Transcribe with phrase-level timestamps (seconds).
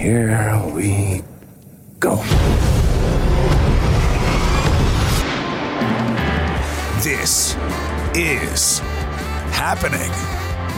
[0.00, 1.22] Here we
[1.98, 2.16] go.
[7.02, 7.54] This
[8.14, 8.78] is
[9.52, 10.10] happening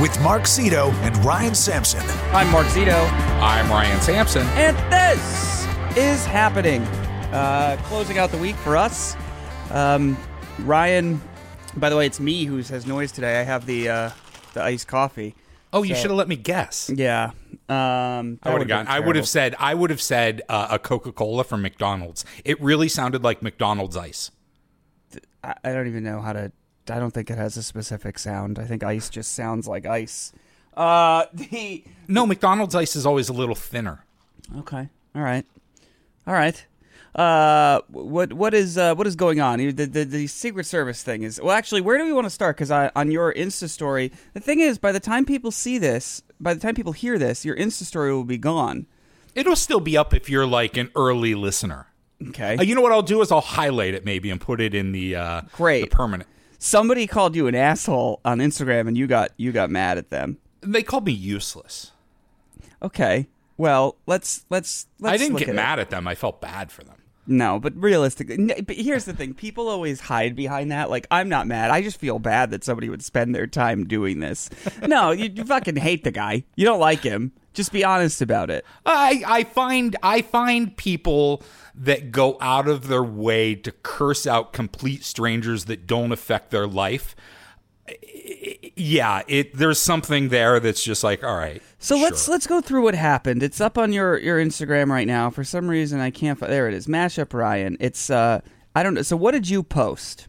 [0.02, 2.00] with Mark Zito and Ryan Sampson.
[2.34, 3.08] I'm Mark Zito,
[3.40, 4.42] I'm Ryan Sampson.
[4.56, 5.66] and this
[5.96, 6.82] is happening.
[7.32, 9.16] Uh, closing out the week for us.
[9.70, 10.16] Um,
[10.60, 11.20] Ryan,
[11.76, 13.38] by the way, it's me who has noise today.
[13.40, 14.10] I have the uh,
[14.54, 15.36] the iced coffee.
[15.72, 16.90] Oh, you So- should have let me guess.
[16.92, 17.30] Yeah.
[17.72, 18.88] Um, I would have gotten.
[18.88, 19.54] I would have said.
[19.58, 22.24] I would have said uh, a Coca Cola from McDonald's.
[22.44, 24.30] It really sounded like McDonald's ice.
[25.42, 26.52] I, I don't even know how to.
[26.88, 28.58] I don't think it has a specific sound.
[28.58, 30.32] I think ice just sounds like ice.
[30.76, 34.04] Uh, the No, McDonald's ice is always a little thinner.
[34.58, 34.88] Okay.
[35.14, 35.46] All right.
[36.26, 36.64] All right.
[37.14, 39.58] Uh, what what is uh, what is going on?
[39.58, 41.54] The, the the Secret Service thing is well.
[41.54, 42.56] Actually, where do we want to start?
[42.56, 46.54] Because on your Insta story, the thing is, by the time people see this, by
[46.54, 48.86] the time people hear this, your Insta story will be gone.
[49.34, 51.86] It'll still be up if you're like an early listener.
[52.28, 52.56] Okay.
[52.56, 54.92] Uh, you know what I'll do is I'll highlight it maybe and put it in
[54.92, 55.90] the uh, Great.
[55.90, 56.28] the permanent.
[56.58, 60.38] Somebody called you an asshole on Instagram, and you got you got mad at them.
[60.60, 61.90] They called me useless.
[62.82, 63.26] Okay.
[63.56, 64.86] Well, let's let's.
[65.00, 65.56] let's I didn't get at it.
[65.56, 66.06] mad at them.
[66.06, 67.01] I felt bad for them.
[67.26, 70.90] No, but realistically, but here's the thing: people always hide behind that.
[70.90, 71.70] Like, I'm not mad.
[71.70, 74.50] I just feel bad that somebody would spend their time doing this.
[74.86, 76.44] No, you, you fucking hate the guy.
[76.56, 77.32] You don't like him.
[77.54, 78.64] Just be honest about it.
[78.84, 81.42] I I find I find people
[81.74, 86.66] that go out of their way to curse out complete strangers that don't affect their
[86.66, 87.14] life.
[88.76, 91.62] Yeah, it there's something there that's just like, all right.
[91.78, 93.42] So let's let's go through what happened.
[93.42, 95.30] It's up on your your Instagram right now.
[95.30, 96.38] For some reason, I can't.
[96.38, 96.86] fi- There it is.
[96.86, 97.76] Mashup Ryan.
[97.80, 98.40] It's uh,
[98.74, 99.02] I don't know.
[99.02, 100.28] So what did you post?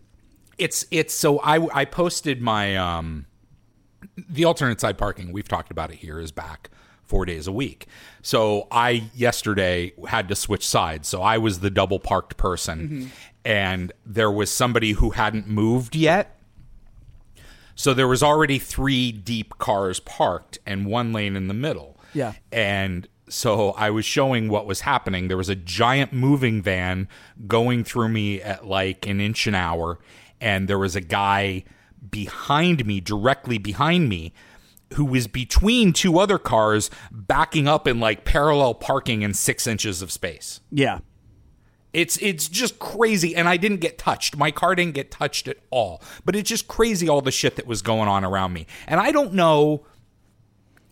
[0.60, 3.26] it's it's so I I posted my um
[4.30, 5.32] the alternate side parking.
[5.32, 6.70] We've talked about it here is back
[7.02, 7.88] four days a week.
[8.22, 11.08] So I yesterday had to switch sides.
[11.08, 13.12] So I was the double parked person,
[13.44, 16.38] and there was somebody who hadn't moved yet.
[17.76, 22.00] So there was already three deep cars parked and one lane in the middle.
[22.14, 22.34] Yeah.
[22.52, 25.28] And so I was showing what was happening.
[25.28, 27.08] There was a giant moving van
[27.48, 30.00] going through me at like an inch an hour,
[30.40, 31.64] and there was a guy
[32.10, 34.34] behind me, directly behind me,
[34.94, 40.02] who was between two other cars backing up in like parallel parking in six inches
[40.02, 40.60] of space.
[40.72, 41.00] Yeah.
[41.94, 44.36] It's it's just crazy, and I didn't get touched.
[44.36, 46.02] My car didn't get touched at all.
[46.26, 49.12] But it's just crazy all the shit that was going on around me, and I
[49.12, 49.86] don't know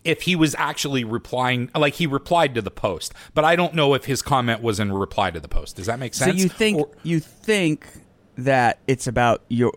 [0.04, 1.70] if he was actually replying.
[1.74, 4.92] Like he replied to the post, but I don't know if his comment was in
[4.92, 5.76] reply to the post.
[5.76, 6.36] Does that make sense?
[6.36, 7.86] So you think Or- you think
[8.38, 9.72] that it's about your?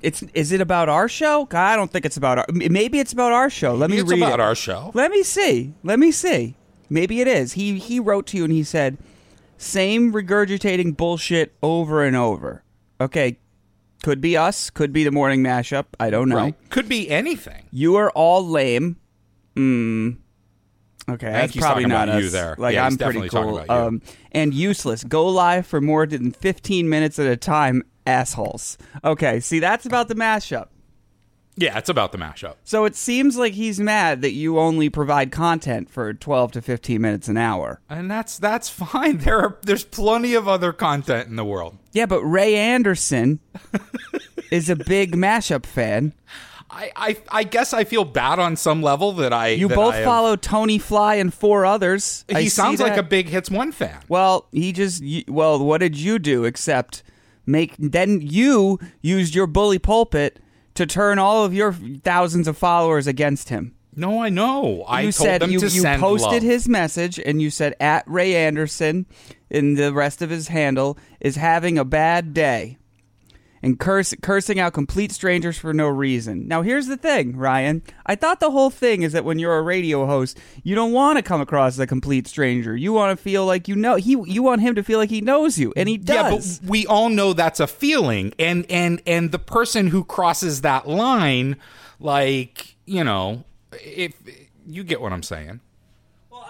[0.00, 1.44] It's is it about our show?
[1.46, 2.46] God, I don't think it's about our.
[2.52, 3.74] Maybe it's about our show.
[3.74, 4.42] Let me it's read about it.
[4.42, 4.92] our show?
[4.94, 5.74] Let me see.
[5.82, 6.54] Let me see.
[6.88, 7.54] Maybe it is.
[7.54, 8.96] He he wrote to you and he said,
[9.58, 12.64] "Same regurgitating bullshit over and over."
[13.00, 13.38] Okay,
[14.02, 14.70] could be us.
[14.70, 15.86] Could be the morning mashup.
[16.00, 16.36] I don't know.
[16.36, 16.70] Right?
[16.70, 17.66] Could be anything.
[17.70, 18.96] You are all lame.
[19.54, 20.10] Hmm.
[21.10, 22.22] Okay, that's probably not us.
[22.22, 22.54] you there.
[22.58, 23.58] Like Yeah, I'm pretty cool.
[23.58, 23.86] about you.
[23.86, 24.02] Um,
[24.32, 25.04] and useless.
[25.04, 28.76] Go live for more than 15 minutes at a time, assholes.
[29.02, 30.66] Okay, see that's about the mashup.
[31.58, 32.54] Yeah, it's about the mashup.
[32.64, 37.00] So it seems like he's mad that you only provide content for 12 to 15
[37.00, 37.80] minutes an hour.
[37.90, 39.18] And that's that's fine.
[39.28, 41.76] There are there's plenty of other content in the world.
[41.92, 43.40] Yeah, but Ray Anderson
[44.50, 46.12] is a big mashup fan.
[46.70, 49.94] I, I I guess I feel bad on some level that I You that both
[49.94, 52.24] I have- follow Tony Fly and four others.
[52.28, 53.98] He see sounds like a big hits one fan.
[54.08, 57.02] Well, he just well, what did you do except
[57.46, 60.38] make then you used your bully pulpit
[60.78, 63.74] to turn all of your thousands of followers against him.
[63.96, 64.84] No, I know.
[64.86, 66.42] I you told said them you, to you posted love.
[66.42, 69.06] his message and you said at Ray Anderson
[69.50, 72.78] and the rest of his handle is having a bad day
[73.62, 76.48] and curse, cursing out complete strangers for no reason.
[76.48, 77.82] Now here's the thing, Ryan.
[78.06, 81.18] I thought the whole thing is that when you're a radio host, you don't want
[81.18, 82.76] to come across as a complete stranger.
[82.76, 85.20] You want to feel like you know he you want him to feel like he
[85.20, 86.58] knows you and he does.
[86.58, 90.60] Yeah, but we all know that's a feeling, and and and the person who crosses
[90.62, 91.56] that line,
[92.00, 94.14] like you know, if
[94.66, 95.60] you get what I'm saying.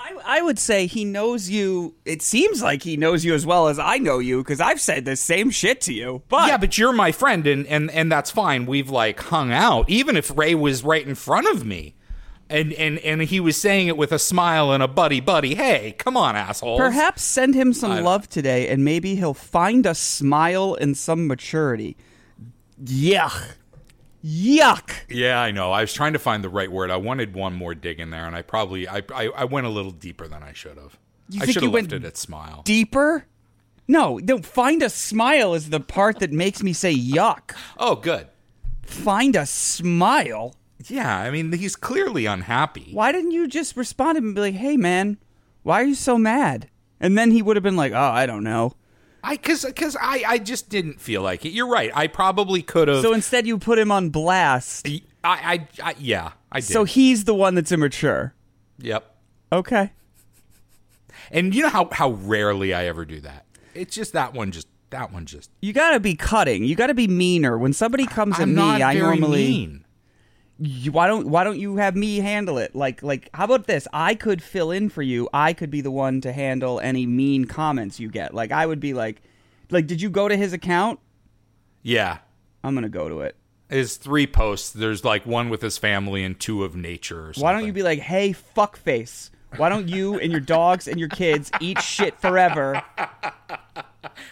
[0.08, 1.94] I, I would say he knows you.
[2.04, 5.04] It seems like he knows you as well as I know you because I've said
[5.04, 6.22] the same shit to you.
[6.28, 8.66] But yeah, but you're my friend, and and and that's fine.
[8.66, 11.94] We've like hung out, even if Ray was right in front of me.
[12.50, 15.54] And, and and he was saying it with a smile and a buddy buddy.
[15.54, 16.78] Hey, come on, asshole.
[16.78, 21.98] Perhaps send him some love today, and maybe he'll find a smile and some maturity.
[22.82, 23.48] Yuck.
[24.24, 24.90] Yuck.
[25.08, 25.70] Yeah, I know.
[25.72, 26.90] I was trying to find the right word.
[26.90, 29.70] I wanted one more dig in there, and I probably I I, I went a
[29.70, 30.98] little deeper than I should have.
[31.28, 32.62] You I think should you have went left it at smile.
[32.64, 33.26] deeper?
[33.86, 34.38] No, no.
[34.38, 37.54] Find a smile is the part that makes me say yuck.
[37.78, 38.28] oh, good.
[38.82, 40.54] Find a smile.
[40.86, 42.90] Yeah, I mean, he's clearly unhappy.
[42.92, 45.18] Why didn't you just respond to him and be like, "Hey, man,
[45.62, 46.68] why are you so mad?"
[47.00, 48.74] And then he would have been like, "Oh, I don't know."
[49.22, 51.50] I because because I I just didn't feel like it.
[51.50, 51.90] You're right.
[51.94, 53.02] I probably could have.
[53.02, 54.86] So instead, you put him on blast.
[54.88, 56.66] I, I, I yeah, I did.
[56.66, 58.34] So he's the one that's immature.
[58.78, 59.14] yep.
[59.52, 59.92] Okay.
[61.30, 63.44] And you know how how rarely I ever do that.
[63.74, 64.50] It's just that one.
[64.52, 65.26] Just that one.
[65.26, 66.64] Just You gotta be cutting.
[66.64, 67.58] You gotta be meaner.
[67.58, 69.84] When somebody comes at I'm me, not I normally mean.
[70.58, 72.74] You- why don't why don't you have me handle it?
[72.74, 73.86] Like like how about this?
[73.92, 75.28] I could fill in for you.
[75.32, 78.34] I could be the one to handle any mean comments you get.
[78.34, 79.22] Like I would be like
[79.70, 80.98] like did you go to his account?
[81.82, 82.18] Yeah.
[82.64, 83.36] I'm gonna go to it.
[83.68, 84.70] His three posts.
[84.70, 87.32] There's like one with his family and two of nature.
[87.36, 89.30] Why don't you be like, hey, fuckface?
[89.56, 92.82] Why don't you and your dogs and your kids eat shit forever?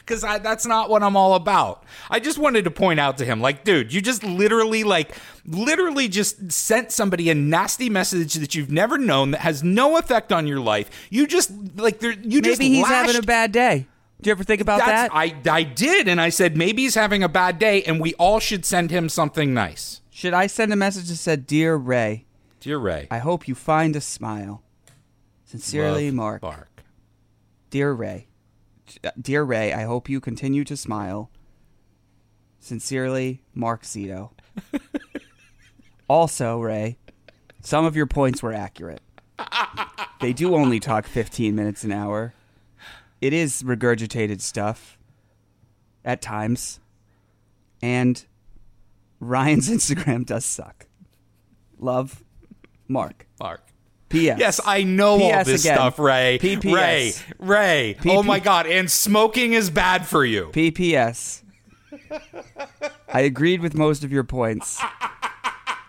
[0.06, 1.82] Because that's not what I'm all about.
[2.08, 6.06] I just wanted to point out to him, like, dude, you just literally, like, literally
[6.06, 10.46] just sent somebody a nasty message that you've never known that has no effect on
[10.46, 10.88] your life.
[11.10, 13.86] You just like, there, you just Maybe he's lashed- having a bad day.
[14.22, 15.14] Do you ever think about That's, that?
[15.14, 18.40] I I did, and I said maybe he's having a bad day, and we all
[18.40, 20.00] should send him something nice.
[20.10, 22.24] Should I send a message that said, Dear Ray,
[22.60, 24.62] Dear Ray, I hope you find a smile.
[25.44, 26.40] Sincerely, love Mark.
[26.40, 26.82] Bark.
[27.68, 28.28] Dear Ray,
[29.20, 31.30] dear Ray, I hope you continue to smile.
[32.60, 34.30] Sincerely, Mark Zito.
[36.08, 36.98] also, Ray,
[37.60, 39.02] some of your points were accurate.
[40.20, 42.32] They do only talk 15 minutes an hour.
[43.20, 44.98] It is regurgitated stuff
[46.04, 46.80] at times.
[47.82, 48.24] And
[49.20, 50.86] Ryan's Instagram does suck.
[51.78, 52.24] Love,
[52.88, 53.26] Mark.
[53.38, 53.62] Mark.
[54.08, 54.38] P.S.
[54.38, 55.46] Yes, I know all P.S.
[55.46, 55.76] this again.
[55.76, 56.38] stuff, Ray.
[56.40, 56.72] PPS.
[56.72, 57.96] Ray, Ray.
[58.06, 58.66] Oh my God!
[58.66, 60.50] And smoking is bad for you.
[60.52, 61.42] PPS.
[63.12, 64.78] I agreed with most of your points.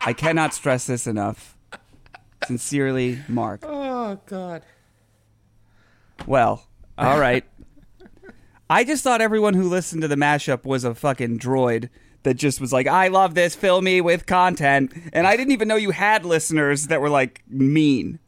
[0.02, 1.56] I cannot stress this enough.
[2.46, 3.62] Sincerely, Mark.
[3.64, 4.64] oh God.
[6.25, 6.66] Well,
[6.98, 7.44] all right.
[8.69, 11.90] I just thought everyone who listened to the mashup was a fucking droid
[12.27, 14.91] that just was like, I love this, fill me with content.
[15.13, 18.19] And I didn't even know you had listeners that were like mean.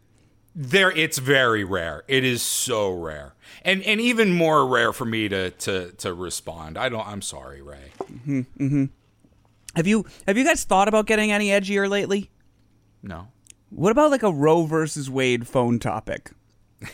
[0.55, 2.03] There, it's very rare.
[2.07, 6.77] It is so rare, and and even more rare for me to to to respond.
[6.77, 7.07] I don't.
[7.07, 7.91] I'm sorry, Ray.
[8.03, 8.85] Mm-hmm, mm-hmm.
[9.75, 12.31] Have you have you guys thought about getting any edgier lately?
[13.03, 13.27] No.
[13.69, 16.31] What about like a Roe versus Wade phone topic?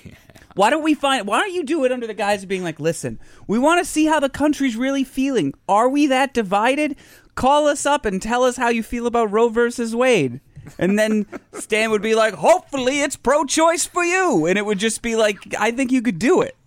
[0.55, 1.27] Why don't we find?
[1.27, 3.89] Why don't you do it under the guise of being like, listen, we want to
[3.89, 5.53] see how the country's really feeling.
[5.69, 6.95] Are we that divided?
[7.35, 10.39] Call us up and tell us how you feel about Roe versus Wade.
[10.79, 15.01] And then Stan would be like, hopefully it's pro-choice for you, and it would just
[15.01, 16.55] be like, I think you could do it.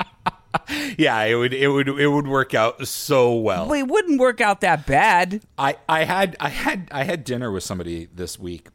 [0.96, 3.66] Yeah, it would it would it would work out so well.
[3.66, 5.42] Well, it wouldn't work out that bad.
[5.58, 8.68] I, I had I had I had dinner with somebody this week.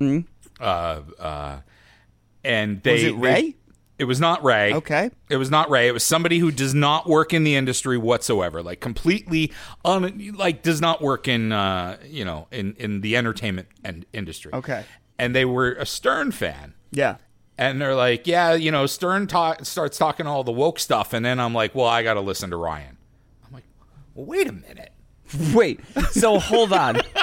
[0.00, 0.22] Uh,
[0.60, 1.58] uh,
[2.44, 3.56] and they Was it they- Ray?
[3.98, 4.72] It was not Ray.
[4.74, 5.10] Okay.
[5.28, 5.88] It was not Ray.
[5.88, 8.62] It was somebody who does not work in the industry whatsoever.
[8.62, 9.52] Like completely
[9.84, 14.52] un like does not work in uh you know in in the entertainment and industry.
[14.54, 14.84] Okay.
[15.18, 16.74] And they were a Stern fan.
[16.92, 17.16] Yeah.
[17.60, 21.24] And they're like, yeah, you know, Stern talk, starts talking all the woke stuff, and
[21.24, 22.96] then I'm like, well, I got to listen to Ryan.
[23.44, 23.64] I'm like,
[24.14, 24.92] well, wait a minute.
[25.52, 25.80] Wait.
[26.12, 27.00] So hold on.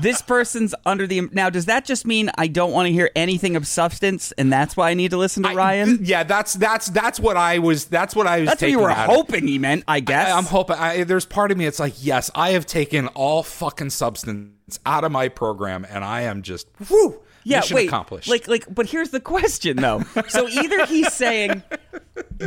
[0.00, 1.50] this person's under the now.
[1.50, 4.90] Does that just mean I don't want to hear anything of substance, and that's why
[4.90, 5.98] I need to listen to I- Ryan?
[5.98, 7.86] th- yeah, that's that's that's what I was.
[7.86, 8.48] That's what I was.
[8.50, 9.16] that's what you were out of it.
[9.16, 10.28] hoping he meant, I guess.
[10.32, 10.76] I, am hoping.
[10.76, 11.66] I, there's part of me.
[11.66, 16.22] It's like, yes, I have taken all fucking substance out of my program, and I
[16.22, 17.20] am just whoo.
[17.44, 17.88] yeah, mission wait.
[17.88, 18.28] accomplished.
[18.28, 20.02] Like, like, but here's the question though.
[20.28, 21.62] So either he's saying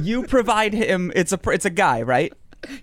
[0.01, 1.11] you provide him.
[1.15, 2.33] It's a it's a guy, right?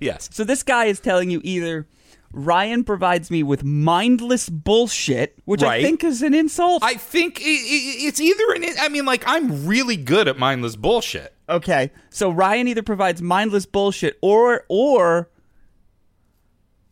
[0.00, 1.86] yes, So this guy is telling you either
[2.32, 6.82] Ryan provides me with mindless bullshit, which I think is an insult.
[6.82, 8.64] I think it's either an.
[8.80, 11.34] I mean, like I'm really good at mindless bullshit.
[11.48, 15.30] Okay, so Ryan either provides mindless bullshit or or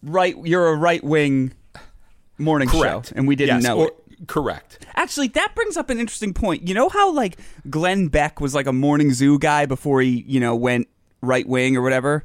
[0.02, 1.52] right you're a right wing
[2.38, 3.08] morning Correct.
[3.08, 3.96] show and we didn't Yes, know or- it.
[4.28, 4.86] Correct.
[4.94, 6.66] Actually, that brings up an interesting point.
[6.66, 7.36] You know how like
[7.68, 10.88] Glenn Beck was like a morning zoo guy before he, you know, went
[11.20, 12.24] right wing or whatever?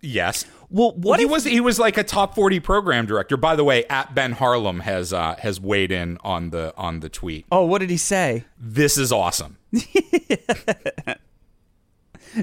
[0.00, 0.44] Yes.
[0.68, 3.62] Well, what he if was he was like a top 40 program director by the
[3.64, 7.64] way at ben harlem has uh has weighed in on the on the tweet Oh,
[7.64, 8.44] what did he say?
[8.58, 9.58] this is awesome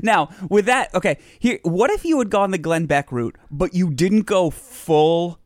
[0.01, 3.75] Now, with that, okay, here what if you had gone the Glenn Beck route, but
[3.75, 5.39] you didn't go full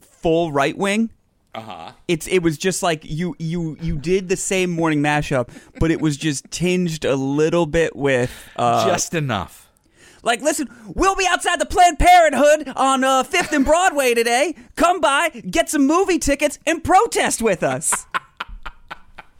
[0.00, 1.10] full right wing?
[1.54, 1.92] Uh-huh.
[2.06, 5.48] It's it was just like you you you did the same morning mashup,
[5.80, 9.67] but it was just tinged a little bit with uh, Just enough.
[10.22, 14.54] Like listen, we'll be outside the Planned Parenthood on uh, Fifth and Broadway today.
[14.76, 18.06] Come by, get some movie tickets, and protest with us.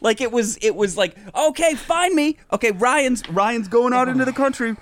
[0.01, 2.39] like it was it was like okay, find me.
[2.53, 4.77] Okay, Ryan's Ryan's going out into the country.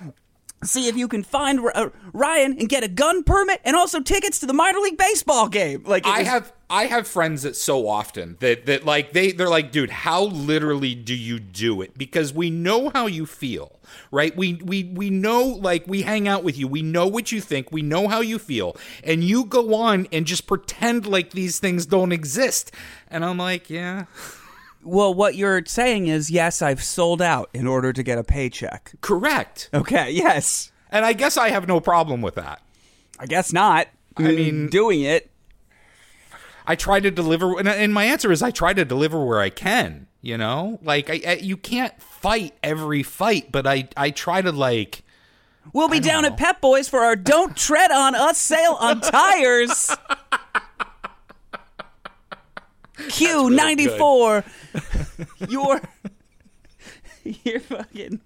[0.63, 4.39] See if you can find uh, Ryan and get a gun permit and also tickets
[4.39, 5.83] to the minor league baseball game.
[5.85, 9.49] Like I was- have I have friends that so often that that like they they're
[9.49, 11.95] like, dude, how literally do you do it?
[11.97, 13.79] Because we know how you feel,
[14.11, 14.35] right?
[14.35, 16.67] We we we know like we hang out with you.
[16.67, 17.71] We know what you think.
[17.71, 21.85] We know how you feel, and you go on and just pretend like these things
[21.85, 22.71] don't exist.
[23.09, 24.05] And I'm like, yeah,
[24.87, 28.93] Well, what you're saying is, yes, I've sold out in order to get a paycheck.
[29.01, 29.69] correct.
[29.73, 30.71] Okay, yes.
[30.89, 32.61] And I guess I have no problem with that.
[33.19, 33.87] I guess not.
[34.15, 35.29] I mm, mean- doing it.
[36.65, 39.49] I try to deliver, and, and my answer is I try to deliver where I
[39.49, 40.07] can.
[40.21, 44.51] You know, like I, I you can't fight every fight, but I I try to
[44.51, 45.03] like.
[45.71, 49.95] We'll be down at Pep Boys for our "Don't Tread on Us" sale on tires.
[53.09, 54.43] Q ninety four.
[55.47, 55.81] You're
[57.23, 58.21] you're fucking.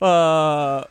[0.00, 0.04] Uh,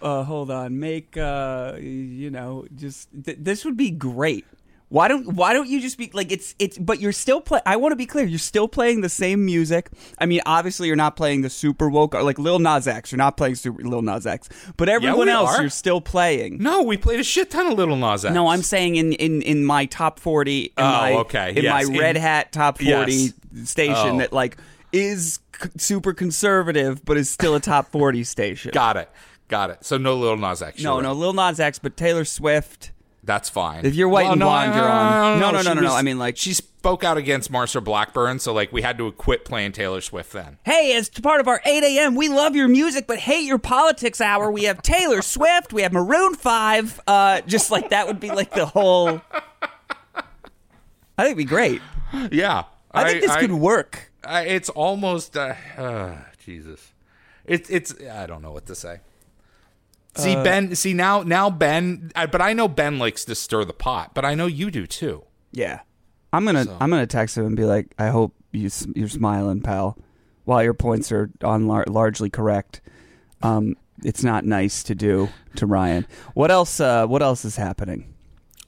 [0.01, 0.79] uh, hold on.
[0.79, 4.45] Make uh, you know, just th- this would be great.
[4.89, 6.77] Why don't Why don't you just be like it's it's?
[6.77, 7.59] But you're still play.
[7.65, 8.25] I want to be clear.
[8.25, 9.89] You're still playing the same music.
[10.17, 13.11] I mean, obviously, you're not playing the super woke or like Lil Nas X.
[13.11, 14.47] You're not playing super Lil Nas X.
[14.77, 15.61] But everyone we else, are.
[15.61, 16.59] you're still playing.
[16.63, 18.33] No, we played a shit ton of Lil Nas X.
[18.33, 20.65] No, I'm saying in in in my top forty.
[20.65, 21.49] In Oh, my, okay.
[21.55, 23.33] In Yes, my in- Red Hat top forty Yes.
[23.69, 24.17] station Oh.
[24.19, 24.55] that like
[24.93, 28.71] is c- super conservative, but is still a top forty station.
[28.73, 29.09] got it,
[29.49, 29.83] got it.
[29.83, 30.81] So no Lil Nas X.
[30.81, 31.11] no, you're no.
[31.11, 32.91] Lil Nas X, but Taylor Swift.
[33.27, 33.85] That's fine.
[33.85, 35.39] If you're white and blonde, you're on.
[35.39, 35.87] No, no, no, no, no.
[35.89, 39.11] was- I mean, like- she spoke out against Marsha Blackburn, so like we had to
[39.11, 40.57] quit playing Taylor Swift then.
[40.63, 44.21] Hey, as part of our 8 a.m., we love your music but hate your politics
[44.21, 44.49] hour.
[44.49, 47.01] We have Taylor Swift, we have Maroon 5.
[47.05, 49.21] Uh, just like that would be like the whole.
[51.19, 51.81] I think it'd be great.
[52.31, 54.11] Yeah, I, think this could work.
[54.23, 56.93] I, it's almost uh, uh, Jesus.
[57.45, 58.99] It's it's I don't know what to say.
[60.17, 60.75] See Uh, Ben.
[60.75, 62.11] See now now Ben.
[62.15, 64.11] I, but I know Ben likes to stir the pot.
[64.13, 65.23] But I know you do too.
[65.51, 65.79] Yeah,
[66.33, 69.97] I'm gonna I'm gonna text him and be like, I hope you you're smiling, pal.
[70.45, 72.81] While your points are on lar- largely correct,
[73.41, 76.05] um, it's not nice to do to Ryan.
[76.33, 76.79] What else?
[76.79, 78.13] Uh, what else is happening?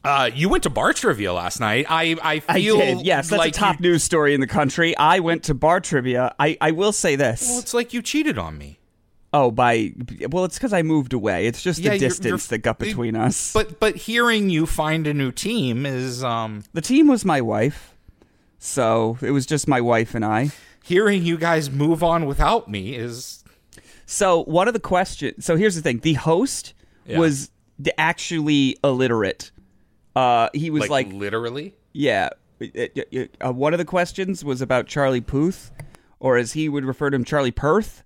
[0.03, 1.86] Uh, you went to bar trivia last night.
[1.89, 3.01] I I I feel did.
[3.06, 4.96] Yes, that's like a top You, news story in the country.
[4.98, 6.34] I went to bar trivia.
[6.39, 7.48] I, I will say this.
[7.50, 8.79] well, it's like you cheated on me.
[9.34, 9.94] Oh, by
[10.30, 11.46] well, it's because I moved away.
[11.48, 13.54] It's just Yeah, the you're- distance you're- that got between us.
[13.54, 17.96] But but hearing you find a new team is um the team was my wife,
[18.58, 20.52] so it was just my wife and I.
[20.84, 23.44] hearing you guys move on without me is
[24.06, 25.46] So one of the questions.
[25.46, 26.74] So here's the thing: the host
[27.06, 27.20] Yeah.
[27.20, 27.52] was
[27.98, 29.52] actually illiterate.
[30.16, 31.76] Uh, he was like, like, literally.
[31.94, 32.30] yeah.
[32.62, 35.72] uh, one of the questions was about Charlie Puth,
[36.20, 38.04] or as he would refer to him, Charlie Perth.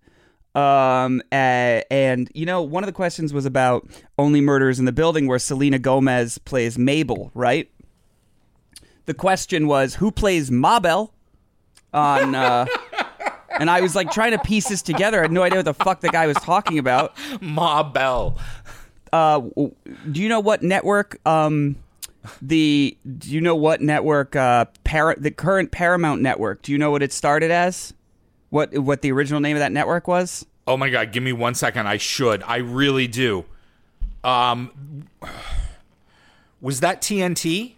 [0.55, 4.91] Um, a- and you know, one of the questions was about Only Murders in the
[4.91, 7.69] Building, where Selena Gomez plays Mabel, right?
[9.05, 11.13] The question was, who plays Mabel
[11.93, 12.35] on?
[12.35, 12.65] Uh,
[13.59, 15.19] and I was like trying to piece this together.
[15.19, 17.15] I had no idea what the fuck the guy was talking about.
[17.41, 18.37] Ma Bell.
[19.11, 19.41] Uh,
[20.11, 21.19] do you know what network?
[21.27, 21.75] Um,
[22.41, 24.35] the do you know what network?
[24.35, 26.61] Uh, Par- the current Paramount network.
[26.61, 27.93] Do you know what it started as?
[28.53, 30.45] What what the original name of that network was?
[30.67, 31.87] Oh my god, give me one second.
[31.87, 32.43] I should.
[32.43, 33.45] I really do.
[34.23, 35.07] Um
[36.61, 37.73] was that TNT?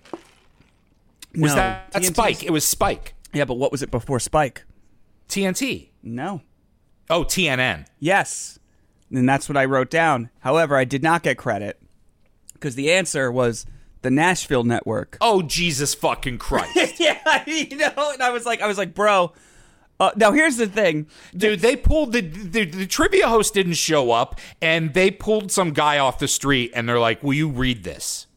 [1.34, 2.44] Was No, that, that TNT 's Spike?
[2.44, 3.14] It was Spike.
[3.32, 4.66] Yeah, but what was it before Spike?
[5.30, 5.92] TNT.
[6.04, 6.42] No.
[7.10, 7.86] Oh, TNN.
[8.00, 8.60] Yes.
[9.10, 10.30] And that's what I wrote down.
[10.40, 11.82] However, I did not get credit
[12.52, 13.66] because the answer was
[14.02, 15.18] the Nashville network.
[15.22, 17.00] Oh Jesus fucking Christ.
[17.00, 19.32] yeah, you know, and I was like, I was like, bro.
[20.00, 21.08] Uh, now here's the thing.
[21.36, 25.72] Dude, they pulled the, the the trivia host didn't show up and they pulled some
[25.72, 28.28] guy off the street and they're like, "Will you read this?"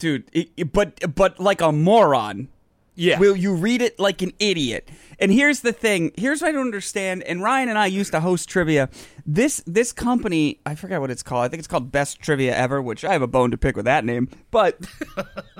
[0.00, 0.24] dude.
[0.32, 2.48] It, but but like a moron.
[2.96, 3.18] Yeah.
[3.18, 4.90] Will you read it like an idiot?
[5.18, 6.12] And here's the thing.
[6.16, 7.22] Here's what I don't understand.
[7.22, 8.90] And Ryan and I used to host trivia.
[9.24, 11.44] This this company, I forget what it's called.
[11.44, 13.84] I think it's called Best Trivia Ever, which I have a bone to pick with
[13.84, 14.28] that name.
[14.50, 14.80] But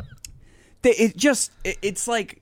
[0.83, 2.40] they, it just it, it's like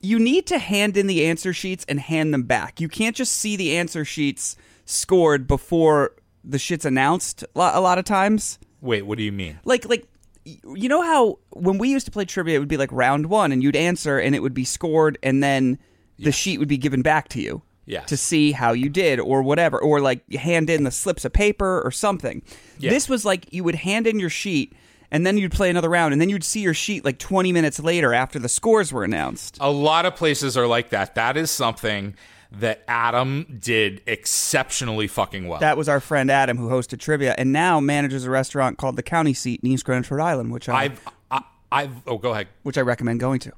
[0.00, 2.80] you need to hand in the answer sheets and hand them back.
[2.80, 7.44] You can't just see the answer sheets scored before the shit's announced.
[7.54, 9.58] A lot- of times Wait, what do you mean?
[9.64, 10.06] like like
[10.44, 13.52] you know how when we used to play trivia, it would be like round one,
[13.52, 15.78] and you'd answer, and it would be scored, and then
[16.18, 17.62] the sheet would be given back to you.
[17.86, 18.08] Yes.
[18.08, 21.32] To see how you did, or whatever, or like you hand in the slips of
[21.32, 22.40] paper or something.
[22.78, 22.90] Yeah.
[22.90, 24.72] This was like you would hand in your sheet,
[25.10, 27.80] and then you'd play another round, and then you'd see your sheet like 20 minutes
[27.80, 29.58] later after the scores were announced.
[29.60, 31.14] A lot of places are like that.
[31.14, 32.14] That is something
[32.52, 35.60] that Adam did exceptionally fucking well.
[35.60, 39.02] That was our friend Adam who hosted trivia, and now manages a restaurant called the
[39.02, 42.48] County Seat in East Greenwich, Rhode Island, which I I've, I, I've, oh, go ahead.
[42.62, 43.52] which I recommend going to.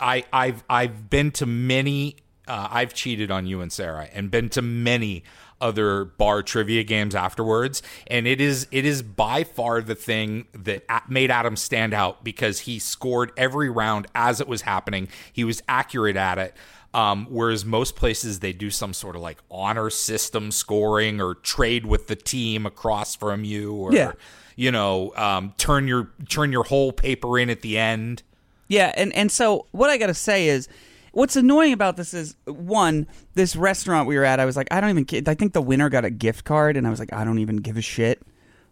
[0.00, 2.16] I, I've, I've been to many.
[2.46, 5.24] Uh, I've cheated on you and Sarah, and been to many
[5.60, 10.84] other bar trivia games afterwards, and it is it is by far the thing that
[11.08, 15.08] made Adam stand out because he scored every round as it was happening.
[15.32, 16.54] He was accurate at it.
[16.94, 21.84] Um, whereas most places they do some sort of like honor system scoring or trade
[21.84, 24.12] with the team across from you, or Yeah.
[24.56, 28.22] you know, um, turn your turn your whole paper in at the end.
[28.68, 30.66] Yeah, and and so what I got to say is
[31.12, 34.80] what's annoying about this is one, this restaurant we were at, I was like, I
[34.80, 37.24] don't even I think the winner got a gift card and I was like, I
[37.24, 38.22] don't even give a shit.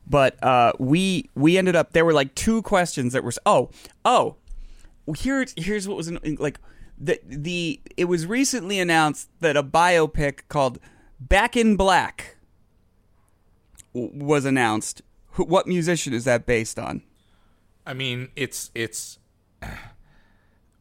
[0.09, 3.71] But uh, we we ended up there were like two questions that were oh,
[4.05, 4.37] oh.
[5.17, 6.59] Here's here's what was like
[6.99, 10.79] the the it was recently announced that a biopic called
[11.21, 12.37] Back in Black
[13.93, 15.03] was announced.
[15.37, 17.03] What musician is that based on?
[17.87, 19.19] I mean, it's it's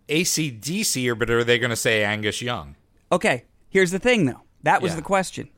[0.10, 2.76] ACDC, or but are they going to say Angus Young?
[3.12, 4.42] Okay, here's the thing though.
[4.64, 4.96] That was Yeah.
[4.98, 5.50] the question.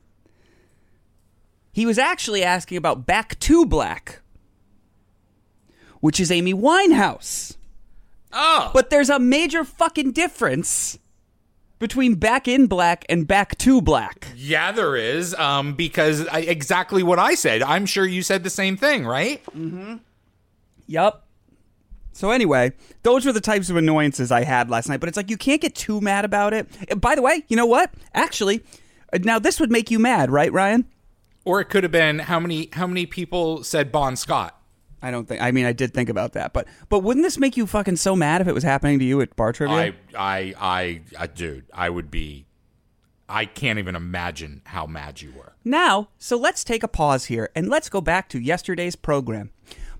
[1.72, 4.20] He was actually asking about Back to Black,
[6.00, 7.56] which is Amy Winehouse.
[8.32, 10.98] Oh, But there's a major fucking difference
[11.78, 14.28] between Back in Black and Back to Black.
[14.36, 15.34] yeah, there is.
[15.34, 17.62] Um, because I, exactly what I said.
[17.62, 19.40] I'm sure you said the same thing, right?
[20.86, 21.27] Yup.
[22.18, 22.72] So anyway,
[23.04, 24.98] those were the types of annoyances I had last night.
[24.98, 27.00] But it's like you can't get too mad about it.
[27.00, 27.94] By the way, you know what?
[28.12, 28.64] Actually,
[29.12, 30.84] uh, now this would make you mad, right, Ryan?
[31.44, 34.60] Or it could have been how many how many people said Bon Scott?
[35.00, 35.40] I don't think.
[35.40, 38.16] I mean, I did think about that, but but wouldn't this make you fucking so
[38.16, 39.76] mad if it was happening to you at bar trivia?
[39.76, 42.46] I, I, I, I, dude, I would be.
[43.28, 45.52] I can't even imagine how mad you were.
[45.64, 49.50] Now, so let's take a pause here and let's go back to yesterday's program.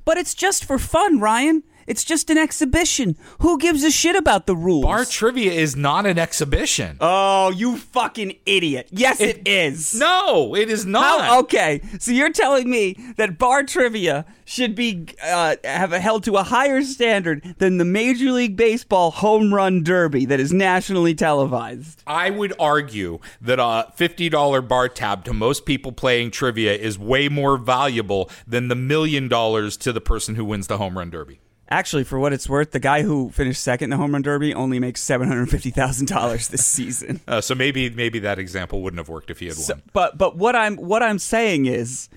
[0.05, 1.63] But it's just for fun, Ryan.
[1.89, 3.17] It's just an exhibition.
[3.41, 4.85] Who gives a shit about the rules?
[4.85, 6.99] Bar trivia is not an exhibition.
[7.01, 8.89] oh, you fucking idiot!
[8.91, 9.95] Yes, it is.
[9.95, 11.23] no, it is not.
[11.23, 16.37] How, okay, so you're telling me that bar trivia should be uh, have held to
[16.37, 22.03] a higher standard than the Major League Baseball home run derby that is nationally televised?
[22.07, 27.29] I would argue that a $50 bar tab to most people playing trivia is way
[27.29, 31.41] more valuable than the million dollars to the person who wins the home run derby.
[31.71, 34.55] Actually, for what it's worth, the guy who finished second in the home run derby
[34.55, 37.21] only makes seven hundred fifty thousand dollars this season.
[37.29, 39.83] Uh, so maybe maybe that example wouldn't have worked if he had So- won.
[39.93, 42.09] but but what I'm what I'm saying is,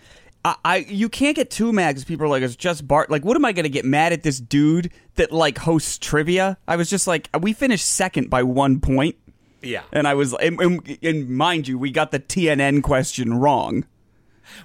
[0.45, 3.09] I, I you can't get too mad because people are like it's just Bart.
[3.11, 6.57] Like, what am I going to get mad at this dude that like hosts trivia?
[6.67, 9.17] I was just like, we finished second by one point,
[9.61, 9.83] Yeah.
[9.91, 13.83] and I was and, and, and mind you, we got the TNN question wrong.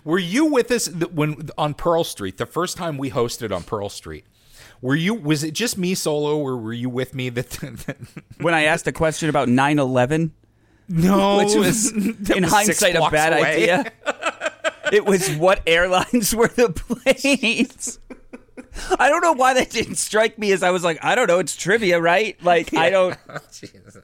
[0.04, 3.88] Were you with us when on Pearl Street the first time we hosted on Pearl
[3.88, 4.24] Street?
[4.82, 5.14] Were you?
[5.14, 7.28] Was it just me solo, or were you with me?
[7.30, 7.96] That
[8.40, 10.30] When I asked a question about 9-11,
[10.88, 13.70] no, which was in was hindsight a bad away.
[13.70, 13.92] idea.
[14.92, 17.98] it was what airlines were the planes.
[18.98, 21.38] I don't know why that didn't strike me as I was like, I don't know,
[21.38, 22.42] it's trivia, right?
[22.42, 23.98] Like I don't oh, Jesus.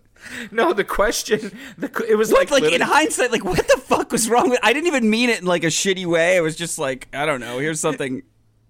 [0.50, 1.58] No, the question.
[1.76, 4.60] The, it was like, like like in hindsight, like what the fuck was wrong with
[4.62, 6.36] I didn't even mean it in like a shitty way.
[6.36, 8.22] It was just like, I don't know, here's something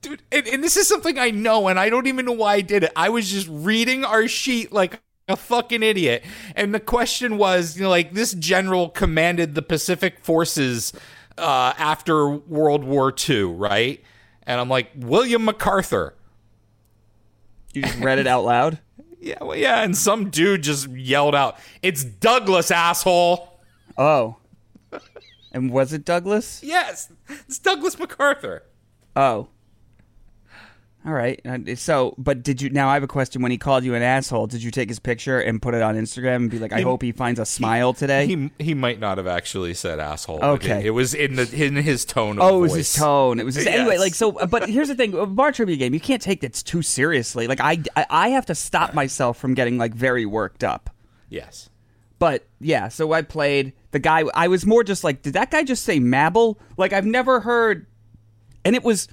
[0.02, 0.22] dude.
[0.30, 2.84] And, and this is something I know, and I don't even know why I did
[2.84, 2.92] it.
[2.94, 7.84] I was just reading our sheet like a fucking idiot, and the question was, you
[7.84, 10.92] know, like this general commanded the Pacific forces
[11.38, 14.02] uh, after World War II, right?
[14.42, 16.14] And I'm like William MacArthur.
[17.72, 18.78] You just read it out loud.
[19.24, 23.60] Yeah, well, yeah, and some dude just yelled out, "It's Douglas, asshole!"
[23.96, 24.38] Oh.
[25.52, 26.60] And was it Douglas?
[26.64, 28.64] Yes, it's Douglas MacArthur.
[29.14, 29.46] Oh.
[31.04, 31.40] All right.
[31.44, 34.02] Uh, So, but did you now I have a question when he called you an
[34.02, 36.78] asshole, did you take his picture and put it on Instagram and be like, I
[36.78, 38.26] He- hope he finds a smile today?
[38.26, 40.38] He he might not have actually said asshole.
[40.42, 40.78] Okay.
[40.80, 42.38] it, it was in the in his tone.
[42.38, 43.40] Of Oh, it was his tone.
[43.40, 43.98] It was his, anyway.
[43.98, 46.62] Like so, uh, but here's the thing: a bar trivia game, you can't take this
[46.62, 47.48] too seriously.
[47.48, 50.88] Like I, I, I have to stop myself from getting like very worked up.
[51.28, 51.68] Yes.
[52.20, 54.22] But yeah, so I played the guy.
[54.34, 56.60] I was more just like, did that guy just say Mabel?
[56.76, 57.86] Like I've never heard,
[58.64, 59.08] and it was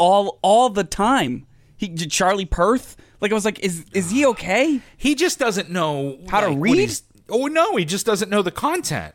[0.00, 1.46] all all the time.
[1.76, 2.96] He Charlie Perth.
[3.20, 4.80] Like I was like, is is he okay?
[4.96, 6.78] He just doesn't know How to like, what read?
[6.78, 9.14] he's- Oh no, he just doesn't know the content.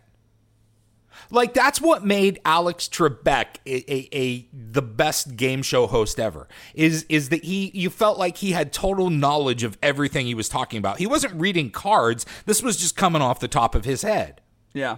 [1.31, 6.47] Like that's what made Alex Trebek a, a, a the best game show host ever.
[6.75, 10.47] Is is that he you felt like he had total knowledge of everything he was
[10.47, 10.99] talking about.
[10.99, 12.25] He wasn't reading cards.
[12.45, 14.39] This was just coming off the top of his head.
[14.73, 14.97] Yeah.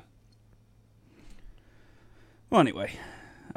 [2.50, 2.94] Well, anyway,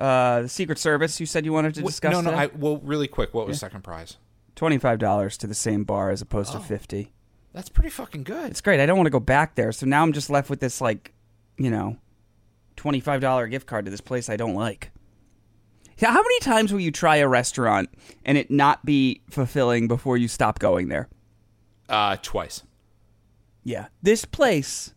[0.00, 1.20] uh, the Secret Service.
[1.20, 2.12] You said you wanted to discuss.
[2.12, 2.32] no, no.
[2.32, 4.16] I, well, really quick, what was second prize?
[4.56, 7.12] Twenty-five dollars to the same bar as opposed to fifty.
[7.52, 8.50] That's pretty fucking good.
[8.50, 8.80] It's great.
[8.80, 11.12] I don't want to go back there, so now I'm just left with this like,
[11.58, 11.96] you know,
[12.76, 14.90] twenty-five dollar gift card to this place I don't like.
[15.98, 17.90] Yeah, how many times will you try a restaurant
[18.24, 21.08] and it not be fulfilling before you stop going there?
[21.90, 22.62] Uh, twice.
[23.64, 23.88] Yeah.
[24.00, 24.94] This place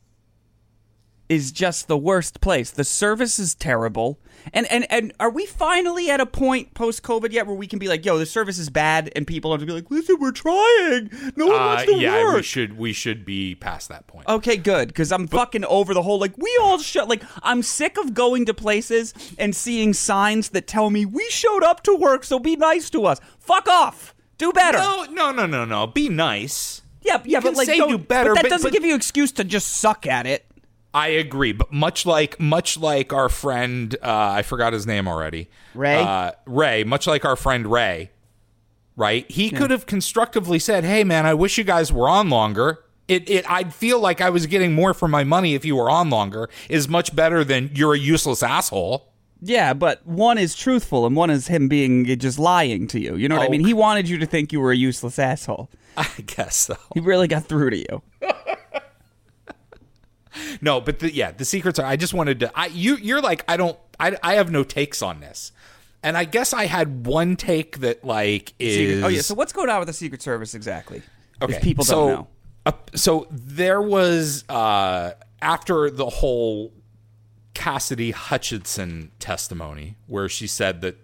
[1.30, 2.70] is just the worst place.
[2.70, 4.20] The service is terrible.
[4.54, 7.80] And and and are we finally at a point post COVID yet where we can
[7.80, 10.32] be like, yo, the service is bad and people have to be like, listen, we're
[10.34, 11.10] trying.
[11.38, 12.44] No one Uh, wants to yeah, we work.
[12.44, 14.28] should we should be past that point.
[14.28, 17.08] Okay, good, because I'm fucking over the whole like we all shut.
[17.08, 21.64] Like I'm sick of going to places and seeing signs that tell me we showed
[21.64, 23.22] up to work, so be nice to us.
[23.40, 24.14] Fuck off.
[24.38, 24.78] Do better.
[24.78, 25.88] No, no, no, no, no.
[25.88, 26.82] Be nice.
[27.02, 28.84] yeah, yeah, can but like say don't- do better, But that but- doesn't but- give
[28.84, 30.46] you excuse to just suck at it.
[30.94, 35.50] I agree, but much like much like our friend, uh, I forgot his name already.
[35.74, 35.96] Ray?
[36.00, 36.84] Uh, Ray.
[36.84, 38.12] Much like our friend Ray,
[38.96, 39.30] right?
[39.32, 43.30] He could have constructively said, "Hey, man, I wish you guys were on longer." It,
[43.30, 46.10] it, I'd feel like I was getting more for my money if you were on
[46.10, 46.50] longer.
[46.70, 49.10] Is much better than you're a useless asshole.
[49.42, 53.18] Yeah, but one is truthful and one is him being just lying to you.
[53.18, 53.50] You know what I Oh.
[53.50, 53.66] mean?
[53.66, 55.70] He wanted you to think you were a useless asshole.
[55.98, 56.78] I guess so.
[56.94, 58.02] He really got through to you.
[60.62, 61.86] No, but the, yeah, the secrets are.
[61.86, 62.52] I just wanted to.
[62.56, 63.78] I you you're like I don't.
[64.00, 65.52] I I have no takes on this,
[66.02, 69.04] and I guess I had one take that like is.
[69.04, 69.22] oh yeah.
[69.22, 71.02] So what's going on with the Secret Service exactly?
[71.42, 72.28] Okay, If people so, don't know.
[72.66, 76.72] Uh, so there was uh, after the whole
[77.54, 80.98] Cassidy Hutchinson testimony, where she said that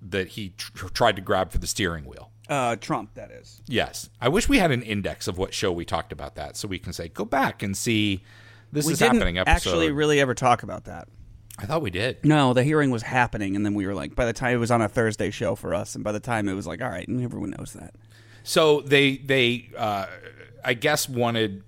[0.00, 2.30] that he tr- tried to grab for the steering wheel.
[2.48, 3.60] Uh, Trump, that is.
[3.66, 6.68] Yes, I wish we had an index of what show we talked about that, so
[6.68, 8.22] we can say go back and see.
[8.72, 9.38] This We is didn't happening.
[9.38, 9.52] Episode.
[9.54, 11.08] actually really ever talk about that.
[11.58, 12.24] I thought we did.
[12.24, 14.70] No, the hearing was happening, and then we were like, by the time it was
[14.70, 17.06] on a Thursday show for us, and by the time it was like, all right,
[17.08, 17.94] and everyone knows that.
[18.44, 20.06] So they they uh,
[20.64, 21.64] I guess wanted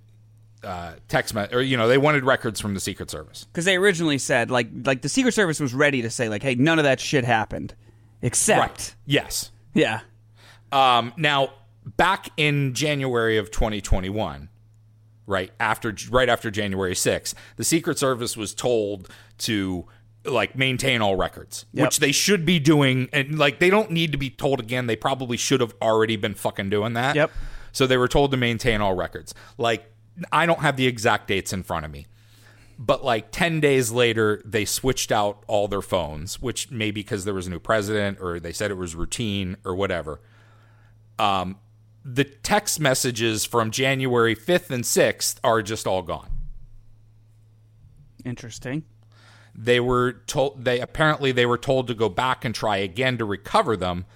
[0.63, 3.45] uh, text me- or you know they wanted records from the Secret Service.
[3.45, 6.55] Because they originally said, like, like the Secret Service was ready to say, like, hey,
[6.55, 7.75] none of that shit happened,
[8.23, 9.51] except, Yes.
[9.75, 10.01] yeah,
[10.71, 11.49] Um, now,
[11.97, 14.50] back in January of 2021,
[15.31, 19.87] right after right after January 6th, the Secret Service was told to
[20.27, 21.87] like maintain all records, Yep.
[21.87, 24.87] which they should be doing, and like they don't need to be told again.
[24.87, 27.17] They probably should have already been fucking doing that.
[27.17, 27.31] Yep.
[27.73, 29.33] So they were told to maintain all records.
[29.57, 29.91] Like
[30.33, 32.07] I don't have the exact dates in front of me.
[32.83, 37.35] But like 10 days later, they switched out all their phones, which maybe because there
[37.35, 40.21] was a new president or they said it was routine or whatever
[41.19, 41.59] Um,
[42.05, 46.31] the text messages from January 5th and 6th are just all gone.
[48.25, 48.85] interesting.
[49.55, 53.25] They were told they apparently they were told to go back and try again to
[53.25, 54.07] recover them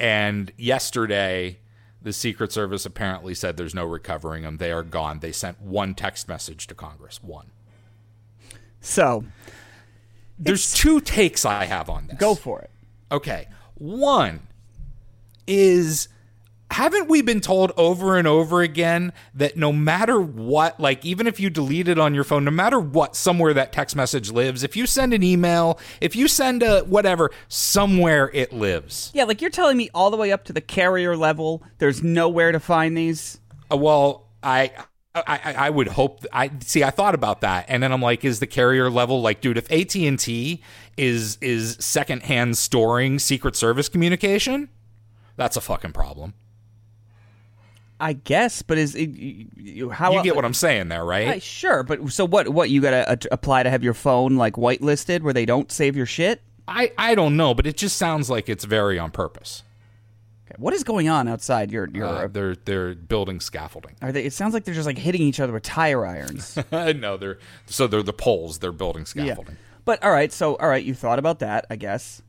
[0.00, 1.58] and yesterday
[2.00, 4.56] the Secret Service apparently said there's no recovering them.
[4.58, 5.18] They are gone.
[5.18, 7.22] They sent one text message to Congress.
[7.22, 7.50] One.
[8.80, 9.24] So
[10.38, 12.16] There's two takes I have on this.
[12.18, 12.70] go for it.
[13.10, 13.48] Okay.
[13.74, 14.46] One
[15.46, 16.08] is
[16.70, 21.40] haven't we been told over and over again that no matter what, like even if
[21.40, 24.76] you delete it on your phone, no matter what, somewhere that text message lives, if
[24.76, 29.10] you send an email, if you send a whatever, somewhere it lives.
[29.14, 32.52] Yeah, like you're telling me all the way up to the carrier level, there's nowhere
[32.52, 33.40] to find these.
[33.72, 34.72] Uh, well, I.
[35.14, 36.24] I, I I would hope.
[36.32, 36.84] I see.
[36.84, 39.58] I thought about that, and then I'm like, is the carrier level like, dude?
[39.58, 40.62] If AT and T
[40.96, 44.68] is is secondhand storing Secret Service communication,
[45.34, 46.34] that's a fucking problem.
[48.00, 51.42] I guess, but is it, you- how You get what I'm saying there, I, right?
[51.42, 52.48] sure, but so what?
[52.48, 55.96] What you gotta uh, apply to have your phone like whitelisted where they don't save
[55.96, 56.42] your shit?
[56.68, 59.62] I, I don't know, but it just sounds like it's very on purpose.
[60.46, 62.06] Okay, what is going on outside your your?
[62.06, 63.96] Uh, they're they're building scaffolding.
[64.00, 64.24] are they?
[64.24, 66.58] It sounds like they're just like hitting each other with tire irons.
[66.72, 68.58] no, they're so they're the poles.
[68.58, 69.24] They're building yeah.
[69.24, 69.56] scaffolding.
[69.84, 72.22] But all right, so all right, you thought about that, I guess.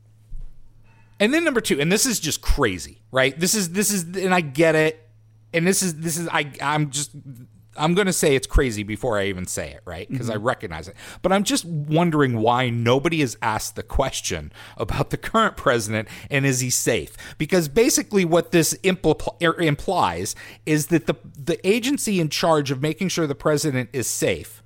[1.20, 3.38] And then number two, and this is just crazy, right?
[3.38, 5.06] This is this is, and I get it.
[5.52, 7.10] And this is this is I I'm just
[7.76, 10.08] I'm going to say it's crazy before I even say it, right?
[10.10, 10.96] Because I recognize it.
[11.22, 16.44] But I'm just wondering why nobody has asked the question about the current president and
[16.44, 17.16] is he safe?
[17.38, 20.34] Because basically, what this impl- er, implies
[20.66, 24.62] is that the the agency in charge of making sure the president is safe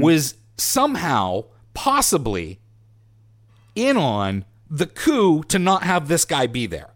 [0.00, 2.58] was somehow, possibly,
[3.74, 6.90] in on the coup to not have this guy be there.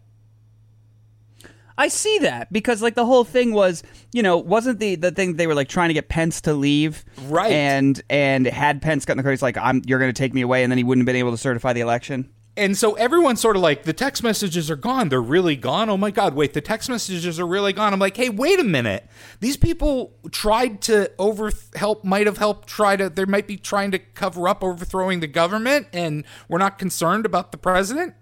[1.77, 5.35] I see that because like the whole thing was, you know, wasn't the the thing
[5.35, 7.51] they were like trying to get Pence to leave, Right.
[7.51, 10.41] And and had Pence gotten the credit, he's like, "I'm you're going to take me
[10.41, 12.29] away," and then he wouldn't have been able to certify the election.
[12.55, 15.09] And so everyone's sort of like, the text messages are gone.
[15.09, 15.89] They're really gone.
[15.89, 17.93] Oh my God, wait, the text messages are really gone.
[17.93, 19.09] I'm like, hey, wait a minute.
[19.39, 23.89] These people tried to over help, might have helped try to, they might be trying
[23.89, 28.13] to cover up overthrowing the government, and we're not concerned about the president.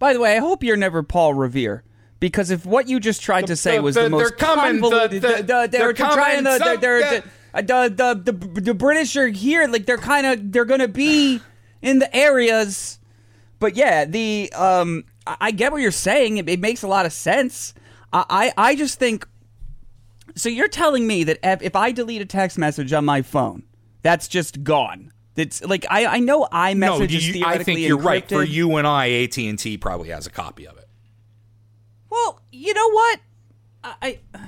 [0.00, 1.84] By the way, I hope you're never Paul Revere.
[2.20, 4.76] Because if what you just tried to say the- was the- the, most they're coming,
[4.76, 7.20] the- convoluted, the- the, the, they're, they're trying coming, to, they're, yeah.
[7.54, 10.88] the, the, the, the, the British are here, like they're kind of, they're going to
[10.88, 11.40] be
[11.82, 12.98] in the areas.
[13.58, 16.36] But yeah, the, um, I I get what you're saying.
[16.38, 17.74] It, it makes a lot of sense.
[18.12, 19.26] I, I, I just think,
[20.34, 23.64] so you're telling me that if, if I delete a text message on my phone,
[24.02, 25.12] that's just gone.
[25.36, 28.28] It's like I, I know iMessage No, is you, theoretically I think you're right.
[28.28, 30.79] For you and I, AT&T probably has a copy of it.
[32.10, 33.20] Well, you know what?
[33.84, 33.94] I,
[34.34, 34.40] I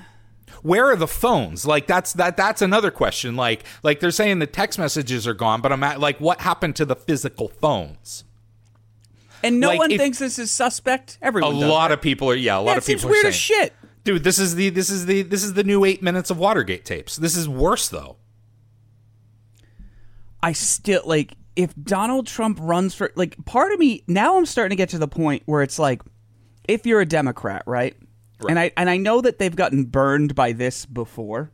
[0.63, 4.47] where are the phones like that's that that's another question like like they're saying the
[4.47, 8.25] text messages are gone but i'm at like what happened to the physical phones
[9.43, 11.19] and no Like, one if- thinks this is suspect.
[11.23, 11.93] a Everyone, does, lot right?
[11.93, 13.73] of people are yeah a lot Yeah, of people weird are as saying shit.
[14.05, 16.85] dude this is the this is the this is the new eight minutes of watergate
[16.85, 18.17] tapes this is worse though
[20.43, 24.71] I still like if Donald Trump runs for like part of me now I'm starting
[24.71, 26.03] to get to the point where it's like
[26.65, 27.97] if you're a Democrat, right?
[28.49, 31.53] And I and I know that they've gotten burned by this before.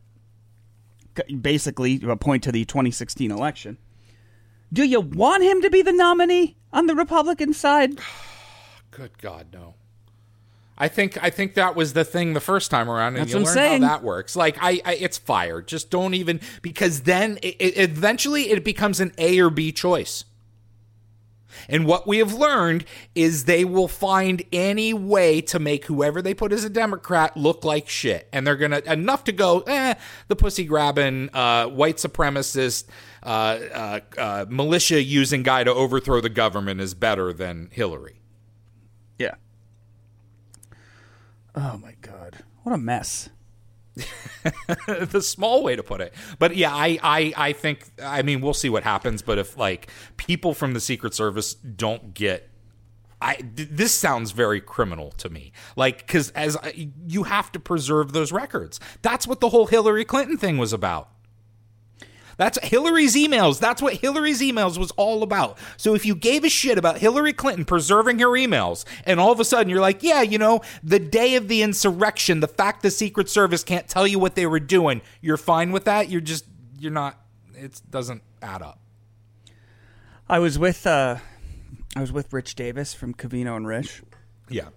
[1.40, 3.76] Basically, a point to the 2016 election.
[4.72, 7.98] Do you want him to be the nominee on the Republican side?
[8.90, 9.74] good god no
[10.78, 13.38] I think I think that was the thing the first time around, and That's you
[13.40, 13.82] learn saying.
[13.82, 14.36] how that works.
[14.36, 15.66] Like I, I, it's fired.
[15.66, 20.24] Just don't even because then it, it, eventually it becomes an A or B choice.
[21.68, 26.34] And what we have learned is they will find any way to make whoever they
[26.34, 29.94] put as a Democrat look like shit, and they're gonna enough to go, eh,
[30.28, 32.84] the pussy grabbing, uh, white supremacist,
[33.22, 38.20] uh, uh, uh, militia using guy to overthrow the government is better than Hillary.
[39.18, 39.34] Yeah.
[41.54, 42.44] Oh my god.
[42.62, 43.30] What a mess.
[44.86, 46.14] the small way to put it.
[46.38, 49.22] But yeah, I, I I think I mean we'll see what happens.
[49.22, 52.48] But if like people from the Secret Service don't get,
[53.20, 55.52] I th- this sounds very criminal to me.
[55.76, 56.56] Like because as
[57.06, 58.80] you have to preserve those records.
[59.02, 61.10] That's what the whole Hillary Clinton thing was about.
[62.38, 63.60] That's Hillary's emails.
[63.60, 65.58] That's what Hillary's emails was all about.
[65.76, 69.40] So if you gave a shit about Hillary Clinton preserving her emails, and all of
[69.40, 72.90] a sudden you're like, yeah, you know, the day of the insurrection, the fact the
[72.90, 76.08] Secret Service can't tell you what they were doing, you're fine with that.
[76.08, 76.46] You're just,
[76.78, 77.18] you're not.
[77.54, 78.78] It doesn't add up.
[80.28, 81.16] I was with uh
[81.96, 84.02] I was with Rich Davis from Covino and Rich.
[84.48, 84.68] Yeah.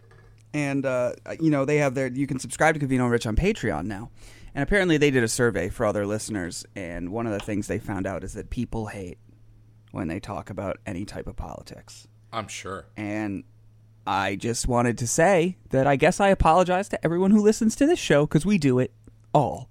[0.54, 3.36] and uh, you know they have their you can subscribe to Covino and Rich on
[3.36, 4.10] Patreon now.
[4.54, 7.68] And apparently they did a survey for all their listeners, and one of the things
[7.68, 9.18] they found out is that people hate
[9.92, 12.08] when they talk about any type of politics.
[12.34, 12.86] I'm sure.
[12.98, 13.44] And
[14.06, 17.86] I just wanted to say that I guess I apologize to everyone who listens to
[17.86, 18.94] this show because we do it
[19.34, 19.70] all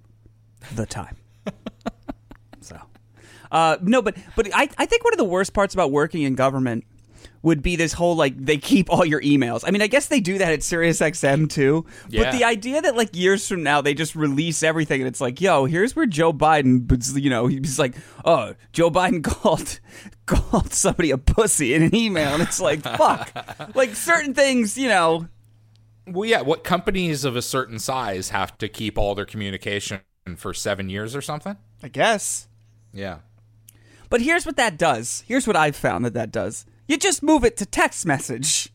[0.73, 1.17] the time.
[2.61, 2.79] so,
[3.51, 6.35] uh, no, but but I I think one of the worst parts about working in
[6.35, 6.85] government
[7.43, 9.63] would be this whole like they keep all your emails.
[9.65, 11.85] I mean, I guess they do that at SiriusXM too.
[12.09, 12.23] Yeah.
[12.23, 15.41] But the idea that like years from now they just release everything and it's like,
[15.41, 16.87] yo, here's where Joe Biden,
[17.21, 19.79] you know, he's like, oh, Joe Biden called
[20.25, 23.31] called somebody a pussy in an email, and it's like, fuck,
[23.75, 25.27] like certain things, you know.
[26.07, 26.41] Well, yeah.
[26.41, 30.01] What companies of a certain size have to keep all their communication
[30.37, 31.57] for seven years or something?
[31.83, 32.47] I guess.
[32.93, 33.19] Yeah.
[34.09, 35.23] But here's what that does.
[35.27, 36.65] Here's what I've found that that does.
[36.91, 38.67] You just move it to text message.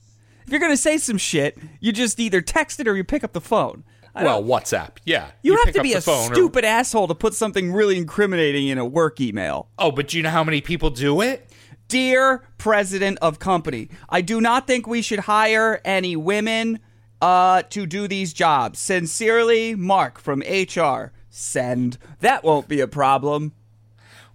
[0.46, 3.34] If you're gonna say some shit, you just either text it or you pick up
[3.34, 3.84] the phone.
[4.14, 4.92] I Well, WhatsApp.
[5.04, 5.32] Yeah.
[5.42, 8.78] you, have to be a phone or- stupid asshole to put something really incriminating in
[8.78, 9.68] a work email.
[9.78, 11.50] oh, but do you know how many people do it?
[11.88, 16.78] Dear President of Company, I do not think we should hire any women
[17.20, 18.78] uh, to do these jobs.
[18.78, 21.12] Sincerely, Mark from HR.
[21.28, 21.98] Send.
[22.20, 23.52] That won't be a problem.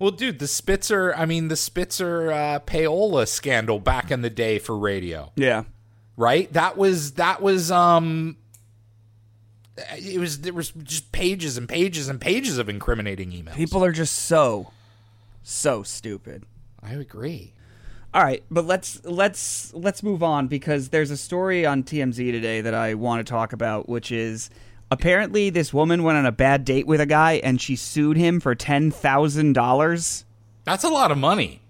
[0.01, 4.57] Well, dude, the Spitzer, I mean, the Spitzer uh, payola scandal back in the day
[4.57, 5.65] for radio, Yeah.
[6.17, 6.51] right?
[6.53, 8.37] That was, that was, um,
[9.95, 13.53] it was there was just pages and pages and pages of incriminating emails.
[13.53, 14.71] People are just so,
[15.43, 16.45] so stupid.
[16.81, 17.53] I agree.
[18.11, 22.59] All right, but let's let's let's move on because there's a story on TMZ today
[22.61, 24.49] that I want to talk about, which is
[24.91, 28.39] apparently this woman went on a bad date with a guy and she sued him
[28.39, 30.25] for ten thousand dollars.
[30.65, 31.61] That's a lot of money.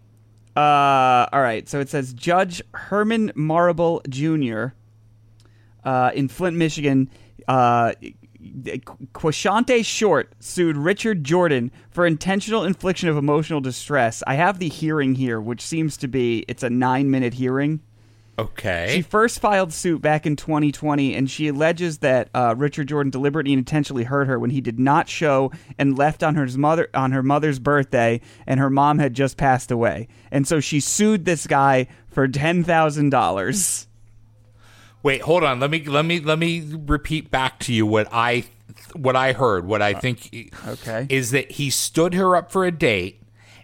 [0.55, 1.69] Uh, all right.
[1.69, 4.67] So it says Judge Herman Marable Jr.
[5.83, 7.09] Uh, in Flint, Michigan.
[7.47, 7.93] Uh,
[9.13, 14.23] Quashante Short sued Richard Jordan for intentional infliction of emotional distress.
[14.25, 17.81] I have the hearing here, which seems to be it's a nine minute hearing.
[18.39, 18.91] Okay.
[18.95, 23.53] She first filed suit back in 2020, and she alleges that uh, Richard Jordan deliberately
[23.53, 27.11] and intentionally hurt her when he did not show and left on her mother on
[27.11, 30.07] her mother's birthday, and her mom had just passed away.
[30.31, 33.87] And so she sued this guy for ten thousand dollars.
[35.03, 35.59] Wait, hold on.
[35.59, 38.45] Let me let me let me repeat back to you what I
[38.95, 39.65] what I heard.
[39.65, 41.05] What I think okay.
[41.09, 43.20] is that he stood her up for a date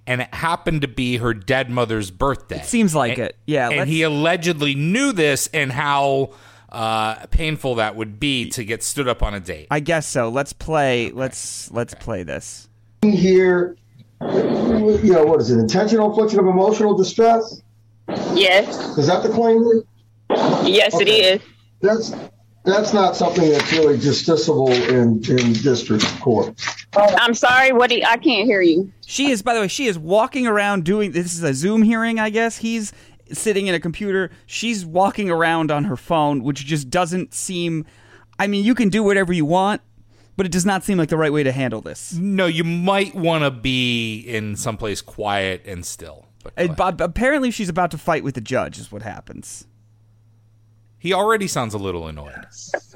[0.07, 2.57] and it happened to be her dead mother's birthday.
[2.57, 3.37] It seems like and, it.
[3.45, 6.31] Yeah, and he allegedly knew this and how
[6.69, 9.67] uh, painful that would be to get stood up on a date.
[9.69, 10.29] I guess so.
[10.29, 11.07] Let's play.
[11.07, 11.15] Okay.
[11.15, 12.03] Let's let's okay.
[12.03, 12.69] play this.
[13.03, 13.75] Here,
[14.21, 15.59] you know, what is it?
[15.59, 17.61] Intentional infliction of emotional distress.
[18.33, 18.97] Yes.
[18.97, 19.63] Is that the claim?
[20.65, 21.03] Yes, okay.
[21.03, 21.47] it is.
[21.81, 22.15] That's
[22.67, 26.53] that's not something that's really justiciable in in district court.
[26.95, 27.71] I'm sorry.
[27.71, 27.91] What?
[27.91, 28.91] You, I can't hear you.
[29.06, 31.12] She is, by the way, she is walking around doing.
[31.12, 32.58] This is a Zoom hearing, I guess.
[32.58, 32.91] He's
[33.32, 34.32] sitting in a computer.
[34.45, 37.86] She's walking around on her phone, which just doesn't seem.
[38.39, 39.82] I mean, you can do whatever you want,
[40.36, 42.13] but it does not seem like the right way to handle this.
[42.13, 46.25] No, you might want to be in someplace quiet and still.
[46.43, 48.77] But uh, apparently, she's about to fight with the judge.
[48.77, 49.65] Is what happens.
[50.99, 52.45] He already sounds a little annoyed.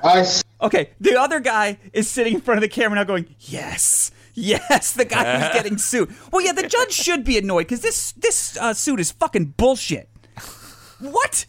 [0.04, 0.26] I
[0.62, 4.94] okay, the other guy is sitting in front of the camera now going, "Yes, yes."
[4.94, 6.14] The guy who's getting sued.
[6.32, 10.10] Well, yeah, the judge should be annoyed because this this uh, suit is fucking bullshit.
[11.00, 11.46] What?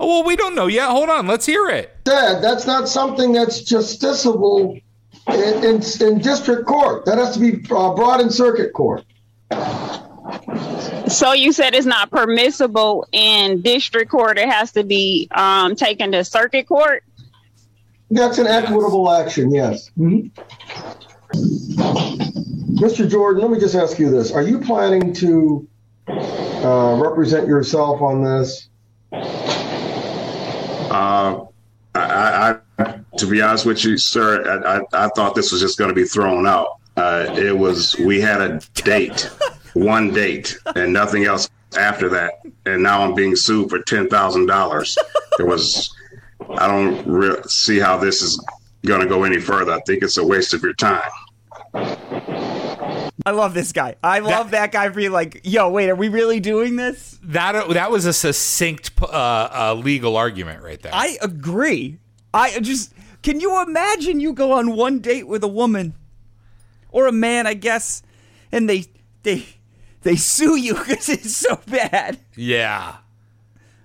[0.00, 0.88] Oh, well, we don't know yet.
[0.88, 2.04] Hold on, let's hear it.
[2.04, 4.82] Dad, that's not something that's justiciable
[5.28, 7.04] in, in, in district court.
[7.04, 9.04] That has to be uh, brought in circuit court.
[11.08, 14.38] So you said it's not permissible in district court.
[14.38, 17.04] It has to be um, taken to circuit court.
[18.10, 19.90] That's an equitable action, yes.
[19.98, 20.28] Mm-hmm.
[22.76, 23.08] Mr.
[23.08, 25.66] Jordan, let me just ask you this: Are you planning to
[26.08, 28.68] uh, represent yourself on this?
[30.90, 31.46] Uh,
[31.94, 35.78] I, I, to be honest with you, sir, I, I, I thought this was just
[35.78, 36.80] going to be thrown out.
[36.96, 39.30] Uh, it was we had a date
[39.74, 42.34] one date and nothing else after that.
[42.66, 44.96] And now I'm being sued for ten thousand dollars.
[45.38, 45.94] It was.
[46.56, 48.44] I don't re- see how this is
[48.84, 49.72] going to go any further.
[49.72, 51.10] I think it's a waste of your time.
[53.26, 53.96] I love this guy.
[54.02, 57.68] I love that, that guy being like, "Yo, wait, are we really doing this?" That
[57.70, 60.94] that was a succinct uh, uh, legal argument right there.
[60.94, 61.98] I agree.
[62.34, 65.94] I just can you imagine you go on one date with a woman
[66.90, 68.02] or a man, I guess,
[68.52, 68.84] and they
[69.22, 69.46] they
[70.04, 72.18] they sue you because it's so bad.
[72.36, 72.98] Yeah.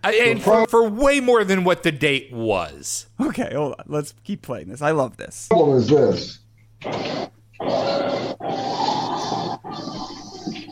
[0.04, 3.08] and for, for, way more than what the date was.
[3.20, 3.86] Okay, hold on.
[3.88, 4.82] Let's keep playing this.
[4.82, 5.48] I love this.
[5.48, 6.40] The problem is this.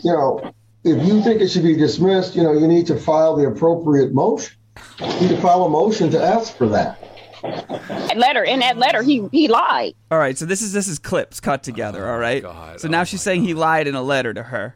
[0.03, 3.35] You know, if you think it should be dismissed, you know, you need to file
[3.35, 4.55] the appropriate motion.
[4.99, 6.99] You need to file a motion to ask for that.
[7.41, 9.93] That letter in that letter, he he lied.
[10.11, 12.07] All right, so this is this is clips cut together.
[12.07, 12.79] Oh all right, God.
[12.79, 13.47] so now oh she's saying God.
[13.47, 14.75] he lied in a letter to her.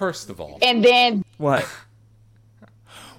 [0.00, 1.68] First of all, and then what?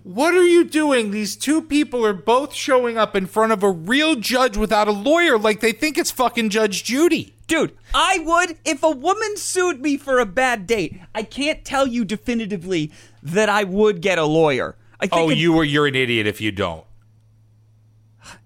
[0.02, 1.12] What are you doing?
[1.12, 4.92] These two people are both showing up in front of a real judge without a
[4.92, 7.36] lawyer like they think it's fucking Judge Judy.
[7.46, 11.00] Dude, I would if a woman sued me for a bad date.
[11.14, 12.92] I can't tell you definitively
[13.22, 14.76] that I would get a lawyer.
[15.00, 16.84] I think oh, it, you were you're an idiot if you don't.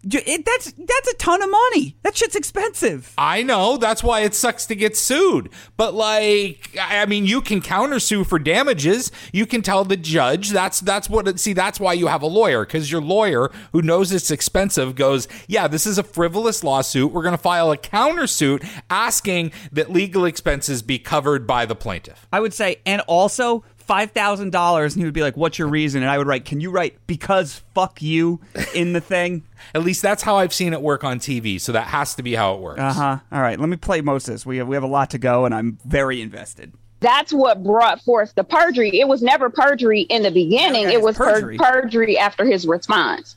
[0.03, 1.97] It, that's that's a ton of money.
[2.03, 3.13] That shit's expensive.
[3.17, 3.77] I know.
[3.77, 5.49] That's why it sucks to get sued.
[5.77, 9.11] But like, I mean, you can countersue for damages.
[9.33, 10.51] You can tell the judge.
[10.51, 11.27] That's that's what.
[11.27, 14.95] It, see, that's why you have a lawyer because your lawyer, who knows it's expensive,
[14.95, 17.11] goes, "Yeah, this is a frivolous lawsuit.
[17.11, 22.28] We're going to file a countersuit asking that legal expenses be covered by the plaintiff."
[22.32, 25.67] I would say, and also five thousand dollars, and he would be like, "What's your
[25.67, 28.39] reason?" And I would write, "Can you write because fuck you
[28.73, 31.59] in the thing?" At least that's how I've seen it work on TV.
[31.59, 32.79] So that has to be how it works.
[32.79, 33.17] Uh huh.
[33.31, 34.45] All right, let me play Moses.
[34.45, 36.73] We have we have a lot to go, and I'm very invested.
[36.99, 38.99] That's what brought forth the perjury.
[38.99, 40.88] It was never perjury in the beginning.
[40.88, 41.57] Okay, it was perjury.
[41.57, 41.81] perjury.
[41.81, 43.36] perjury after his response.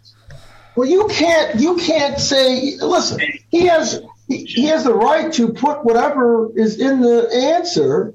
[0.77, 1.59] Well, you can't.
[1.61, 2.77] You can't say.
[2.81, 3.21] Listen,
[3.51, 4.01] he has.
[4.29, 8.15] He, he has the right to put whatever is in the answer.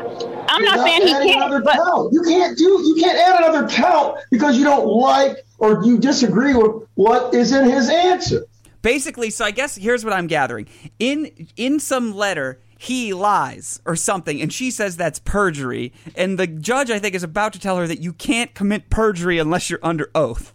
[0.00, 2.12] I'm not without saying he can't, but count.
[2.12, 2.64] You can't do.
[2.64, 7.52] You can't add another count because you don't like or you disagree with what is
[7.52, 8.44] in his answer.
[8.82, 10.68] Basically, so I guess here's what I'm gathering.
[10.98, 15.92] In in some letter, he lies or something, and she says that's perjury.
[16.14, 19.38] And the judge, I think, is about to tell her that you can't commit perjury
[19.38, 20.52] unless you're under oath.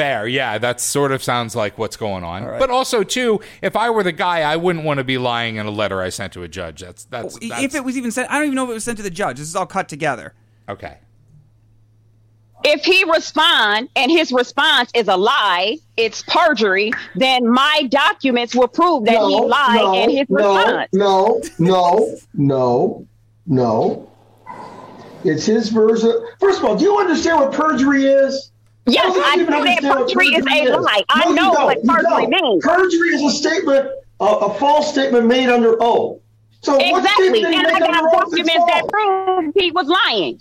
[0.00, 2.44] Fair, yeah, that sort of sounds like what's going on.
[2.44, 2.58] right.
[2.58, 5.66] But also, too, if I were the guy, I wouldn't want to be lying in
[5.66, 6.80] a letter I sent to a judge.
[6.80, 8.74] That's that's, oh, that's if it was even sent, I don't even know if it
[8.74, 9.38] was sent to the judge.
[9.38, 10.32] This is all cut together.
[10.68, 10.98] okay.
[12.64, 18.68] if he respond and his response is a lie, it's perjury, then my documents will
[18.68, 20.88] prove that he lied in his no, response.
[20.92, 23.06] no, no, no,
[23.46, 24.10] no.
[25.24, 26.12] It's his version.
[26.38, 28.49] First of all, do you understand what perjury is?
[28.92, 30.84] Yes, don't I you even know that perjury is a is.
[30.84, 31.04] lie.
[31.08, 32.30] I No, know what perjury don't.
[32.42, 32.64] means.
[32.64, 33.88] Perjury is a statement,
[34.20, 36.20] a, a false statement made under oath.
[36.62, 37.28] So what Exactly.
[37.28, 40.40] statement And I under got oath documents that prove he was lying.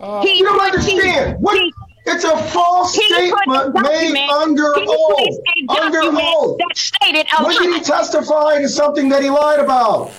[0.00, 0.22] Oh.
[0.22, 1.28] he You don't understand.
[1.28, 1.56] he- What?
[1.58, 1.72] he-
[2.06, 5.38] it's a false he a statement made under oath.
[5.68, 6.56] Under oath.
[6.58, 10.10] That stated a When did he testify to something that he lied about?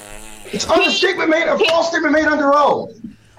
[0.53, 2.91] It's under He- statement made, a he- false statement made under oath.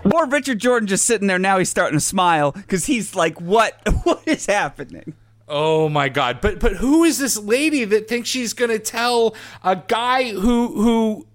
[0.04, 1.58] Poor Richard Jordan just sitting there now.
[1.58, 3.80] He's starting to smile because he's like, "What?
[4.04, 5.14] What is happening?"
[5.48, 6.40] Oh my god!
[6.40, 10.68] But but who is this lady that thinks she's going to tell a guy who
[10.82, 11.26] who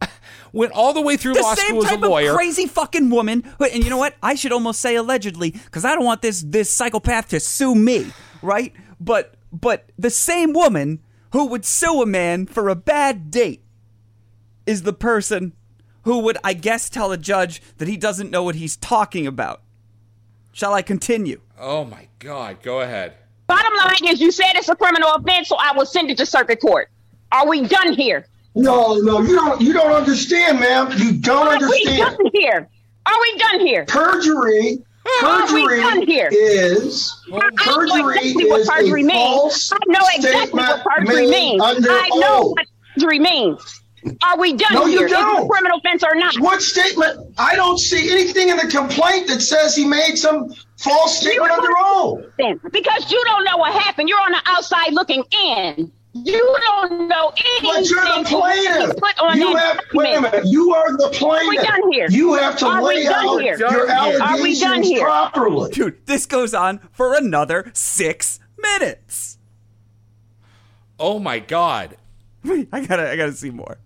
[0.52, 2.30] went all the way through The law same school as a type lawyer?
[2.30, 3.44] of crazy fucking woman.
[3.58, 4.14] who- And you know what?
[4.22, 8.12] I should almost say allegedly because I don't want this this psychopath to sue me,
[8.42, 8.72] right?
[9.00, 11.00] But but the same woman
[11.32, 13.62] who would sue a man for a bad date
[14.66, 15.52] is the person
[16.04, 19.60] who would, I guess, tell a judge that he doesn't know what he's talking about.
[20.52, 21.40] Shall I continue?
[21.58, 22.62] Oh my god!
[22.62, 23.14] Go ahead.
[23.46, 26.26] Bottom line is, you said it's a criminal offense, so I will send it to
[26.26, 26.90] circuit court.
[27.32, 28.26] Are we done here?
[28.54, 29.60] No, no, you don't.
[29.60, 30.92] You don't understand, ma'am.
[30.96, 32.16] You don't Are we understand.
[32.16, 32.68] done here?
[33.06, 33.84] Are we done here?
[33.86, 34.78] Perjury.
[35.22, 36.28] Are we Perjury done here?
[36.32, 39.72] is I know perjury exactly what is perjury means.
[39.72, 41.62] I know exactly what perjury means.
[41.62, 42.52] I know oath.
[42.52, 43.80] what perjury means.
[44.22, 45.06] Are we done No, you here?
[45.06, 45.48] Is it a don't.
[45.48, 46.36] criminal offense or not?
[46.38, 47.34] What statement?
[47.38, 51.68] I don't see anything in the complaint that says he made some false statement under
[51.78, 52.24] oath.
[52.38, 54.08] Then, Because you don't know what happened.
[54.08, 55.90] You're on the outside looking in.
[56.16, 57.70] You don't know anything.
[57.82, 58.96] But you're the that plaintiff.
[58.98, 60.46] Put on You that have wait a minute.
[60.46, 61.46] You are the plaintiff.
[61.46, 62.06] Are we done here?
[62.10, 63.58] You have to Are we lay done out here?
[63.58, 65.04] your Are we done allegations here?
[65.04, 65.70] properly.
[65.72, 69.38] Dude, this goes on for another six minutes.
[71.00, 71.96] Oh my god!
[72.44, 73.78] Wait, I gotta, I gotta see more.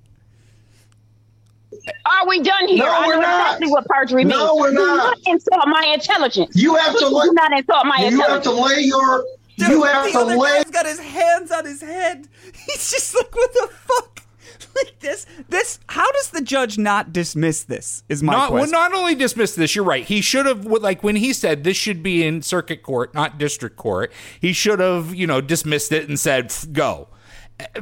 [2.06, 2.78] Are we done here?
[2.78, 3.40] No, I know we're not.
[3.46, 4.38] exactly what perjury means.
[4.38, 4.80] No, we're not.
[4.80, 5.18] Do not.
[5.26, 6.56] insult my intelligence.
[6.56, 7.26] You have to lay.
[7.26, 9.24] do not insult my You have to lay your.
[9.58, 10.62] Dude, you have the to other lay.
[10.62, 12.28] guy's got his hands on his head.
[12.66, 14.22] He's just like, what the fuck?
[14.76, 15.80] Like this, this.
[15.88, 18.04] How does the judge not dismiss this?
[18.08, 19.74] Is my Not well, not only dismiss this.
[19.74, 20.04] You're right.
[20.04, 23.76] He should have like when he said this should be in circuit court, not district
[23.76, 24.12] court.
[24.40, 27.08] He should have you know dismissed it and said go.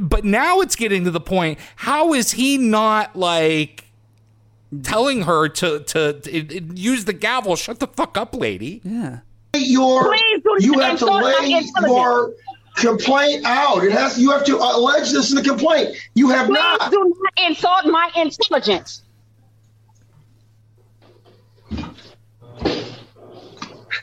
[0.01, 1.59] But now it's getting to the point.
[1.77, 3.85] How is he not like?
[4.83, 7.55] Telling her to, to to use the gavel.
[7.55, 8.81] Shut the fuck up, lady.
[8.85, 9.21] yeah.
[9.55, 12.35] your Please you have to lay your
[12.77, 13.85] complaint out.
[13.85, 15.97] It has you have to allege this in the complaint.
[16.15, 16.91] You have Please not.
[16.91, 19.03] do not insult my intelligence.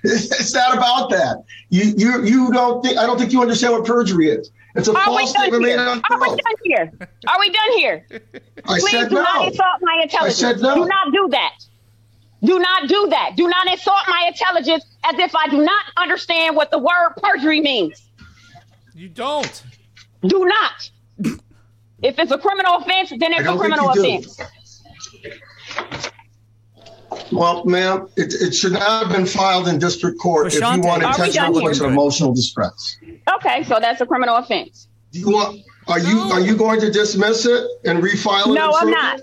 [0.05, 1.43] It's not about that.
[1.69, 4.51] You you you don't think I don't think you understand what perjury is.
[4.75, 5.77] It's a Are we false done statement here?
[5.77, 6.91] made on Are we done here?
[7.27, 8.07] Are we done here?
[8.65, 10.39] I Please said do not insult my intelligence.
[10.39, 10.75] said no.
[10.75, 11.53] Do not do that.
[12.43, 13.31] Do not do that.
[13.37, 17.61] Do not insult my intelligence as if I do not understand what the word perjury
[17.61, 18.01] means.
[18.95, 19.63] You don't.
[20.25, 20.89] Do not.
[22.01, 24.35] if it's a criminal offense, then it's a criminal offense.
[24.35, 25.23] do.
[27.13, 27.31] Offense.
[27.31, 30.85] Well, ma'am, it, it should not have been filed in district court if you want
[30.85, 31.61] are we intentional done here?
[31.61, 32.97] infliction of emotional distress.
[33.35, 34.87] Okay, so that's a criminal offense.
[35.11, 35.61] Do you want?
[35.87, 38.53] Are you are you going to dismiss it and refile it?
[38.53, 39.21] No, I'm not.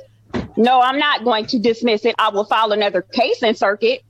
[0.56, 2.14] No, I'm not going to dismiss it.
[2.18, 4.02] I will file another case in circuit.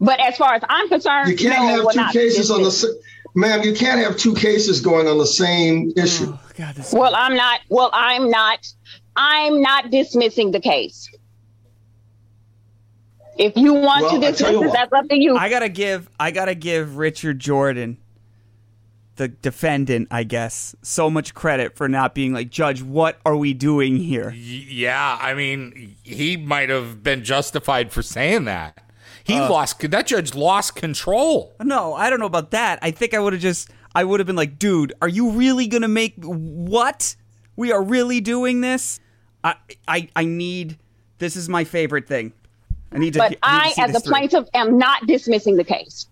[0.00, 3.02] But as far as I'm concerned, You can't no, have two cases on the.
[3.34, 6.32] Ma'am, you can't have two cases going on the same issue.
[6.32, 6.76] Oh, God.
[6.92, 7.60] Well, I'm not.
[7.68, 8.66] Well, I'm not.
[9.14, 11.08] I'm not dismissing the case.
[13.40, 14.72] If you want Well, to I tell dismiss you it, what.
[14.74, 15.34] that's up to you.
[15.36, 17.96] I gotta give, I gotta give Richard Jordan,
[19.16, 23.54] the defendant, I guess, so much credit for not being like, Judge, what are we
[23.54, 24.30] doing here?
[24.30, 28.78] Yeah, I mean, he might have been justified for saying that.
[29.24, 31.54] He uh, lost that judge lost control.
[31.62, 32.78] No, I don't know about that.
[32.82, 35.66] I think I would have just I would have been like, dude, are you really
[35.66, 37.16] gonna make what?
[37.56, 39.00] We are really doing this?
[39.42, 39.54] I
[39.88, 40.78] I I need
[41.18, 42.32] this is my favorite thing.
[42.92, 44.10] I need to But need to I, as a through.
[44.12, 46.06] plaintiff, am not dismissing the case.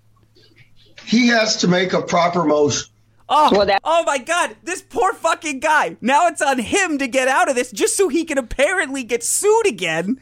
[1.04, 2.88] He has to make a proper motion.
[3.30, 5.96] Oh, Well, that- oh my god, this poor fucking guy.
[6.00, 9.22] Now it's on him to get out of this just so he can apparently get
[9.22, 10.18] sued again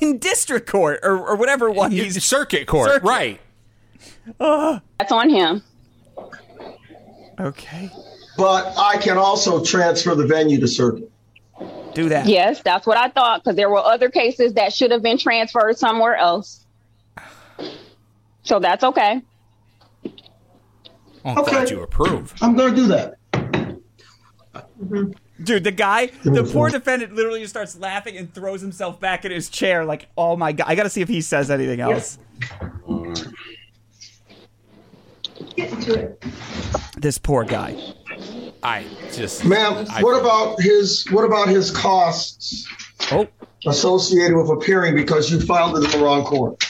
[0.00, 3.06] in district court or, or whatever one he's circuit court, Circuit.
[3.08, 3.40] right?
[4.38, 5.62] That's on him.
[7.40, 7.90] Okay.
[8.36, 11.10] But I can also transfer the venue to circuit.
[11.94, 12.26] Do that.
[12.26, 15.78] Yes, that's what I thought because there were other cases that should have been transferred
[15.78, 16.66] somewhere else.
[18.42, 19.22] So that's okay.
[21.24, 21.50] I'm Okay.
[21.52, 22.34] glad you approve.
[22.42, 23.14] I'm going to do that.
[25.42, 29.32] Dude, the guy, the poor defendant literally just starts laughing and throws himself back in
[29.32, 30.66] his chair like, oh my god.
[30.68, 32.18] I gotta see if he says anything else.
[36.96, 37.76] This poor guy.
[38.62, 42.66] I just Ma'am, I- what about his what about his costs
[43.12, 43.26] Oh,
[43.66, 46.64] associated with appearing because you filed it in the wrong court?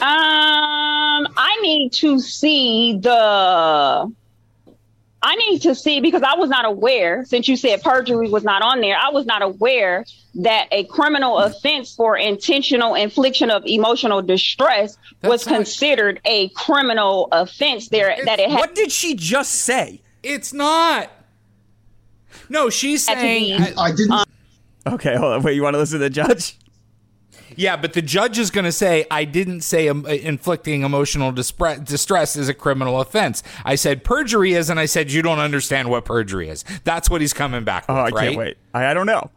[0.00, 4.10] Um, I need to see the.
[5.22, 7.24] I need to see because I was not aware.
[7.24, 10.04] Since you said perjury was not on there, I was not aware
[10.36, 16.48] that a criminal offense for intentional infliction of emotional distress was That's not- considered a
[16.50, 17.88] criminal offense.
[17.88, 20.02] There, that it had what did she just say?
[20.22, 21.10] It's not.
[22.48, 23.60] No, she's saying.
[23.62, 24.24] be- I didn't
[24.86, 25.42] Okay, hold on.
[25.42, 26.57] Wait, you want to listen to the judge?
[27.56, 31.84] Yeah, but the judge is going to say, I didn't say um, inflicting emotional dispre-
[31.84, 33.42] distress is a criminal offense.
[33.64, 36.64] I said perjury is, and I said you don't understand what perjury is.
[36.84, 38.14] That's what he's coming back with, Oh, I right?
[38.28, 38.56] can't wait.
[38.74, 39.30] I, I don't know.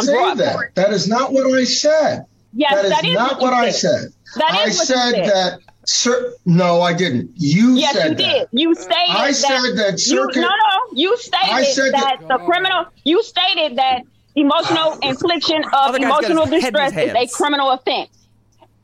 [0.00, 0.52] say brought that.
[0.52, 0.72] forward.
[0.74, 2.24] That is not what I said.
[2.52, 4.00] Yes, that is that is not what what I said.
[4.00, 4.10] said.
[4.36, 5.24] That I what said said.
[5.26, 5.60] that.
[5.88, 7.30] Sir, no, I didn't.
[7.36, 8.50] You Yes, said you that.
[8.50, 8.60] did.
[8.60, 9.34] You stated I that.
[9.34, 10.50] said that you, no, no.
[10.94, 12.86] You stated I said that, that- the criminal.
[13.04, 14.00] You stated that
[14.36, 17.70] emotional infliction of Other guy's got his emotional head in his distress is a criminal
[17.72, 18.10] offense,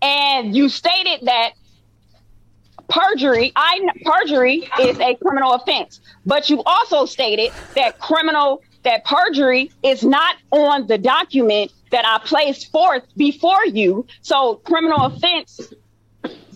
[0.02, 1.52] and you stated that
[2.88, 3.52] perjury.
[3.54, 10.02] I perjury is a criminal offense, but you also stated that criminal that perjury is
[10.02, 14.06] not on the document that I placed forth before you.
[14.22, 15.72] So criminal offense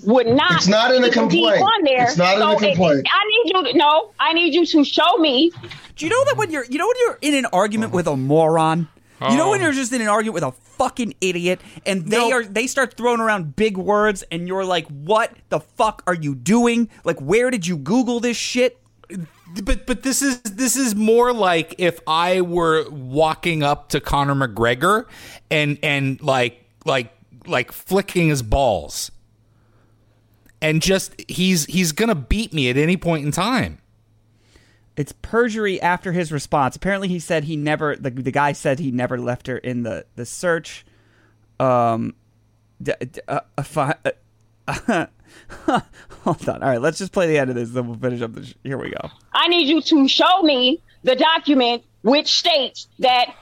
[0.05, 0.57] would not.
[0.57, 1.63] It's not in the complaint.
[1.63, 2.05] On there.
[2.05, 3.07] It's not in So the it- complaint.
[3.13, 4.11] I need you to no.
[4.19, 5.53] I need you to show me.
[5.97, 8.17] Do you know that when you're, you know when you're in an argument with a
[8.17, 8.89] moron?
[9.21, 9.65] You know when Oh.
[9.65, 12.33] you're just in an argument with a fucking idiot and they No.
[12.33, 16.35] are they start throwing around big words and you're like, "What the fuck are you
[16.35, 16.91] doing?
[17.03, 18.79] Like where did you google this shit?"
[19.65, 24.35] But but this is this is more like if I were walking up to Conor
[24.35, 25.07] McGregor
[25.51, 27.11] and and like like
[27.47, 29.11] like flicking his balls.
[30.61, 33.79] And just he's he's gonna beat me at any point in time.
[34.97, 36.75] It's perjury after his response.
[36.77, 37.97] Apparently, he said he never.
[37.97, 40.85] The, the guy said he never left her in the the search.
[41.61, 42.15] Um,
[42.83, 43.97] d- d- uh, uh, fi-
[44.67, 45.07] uh,
[46.25, 46.63] hold on.
[46.63, 47.71] All right, let's just play the end of this.
[47.71, 48.33] Then we'll finish up.
[48.35, 49.11] The sh- Here we go.
[49.33, 53.35] I need you to show me the document which states that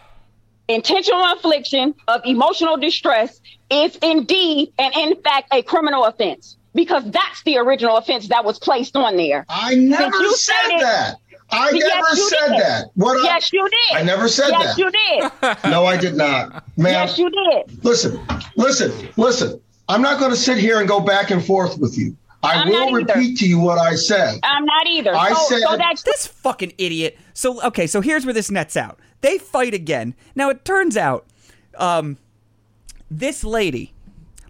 [0.69, 3.41] intentional infliction of emotional distress
[3.71, 8.59] is indeed and in fact a criminal offense because that's the original offense that was
[8.59, 9.45] placed on there.
[9.49, 11.17] I never you said stated- that.
[11.55, 12.61] I Yes, never you said did.
[12.63, 12.85] that.
[12.95, 13.97] What I- Yes, you did.
[13.97, 14.79] I never said yes, that.
[14.79, 15.71] you did.
[15.71, 16.65] No, I did not.
[16.77, 17.85] Ma'am, yes, you did.
[17.85, 18.21] listen,
[18.57, 19.61] listen, listen.
[19.89, 22.17] I'm not going to sit here and go back and forth with you.
[22.43, 24.39] I I'm will repeat to you what I said.
[24.43, 25.15] I'm not either.
[25.15, 27.17] I so, said- so that's This fucking idiot.
[27.35, 28.99] So okay, so here's where this nets out.
[29.21, 30.15] They fight again.
[30.35, 31.27] Now it turns out,
[31.79, 32.19] um,
[33.11, 33.93] this lady.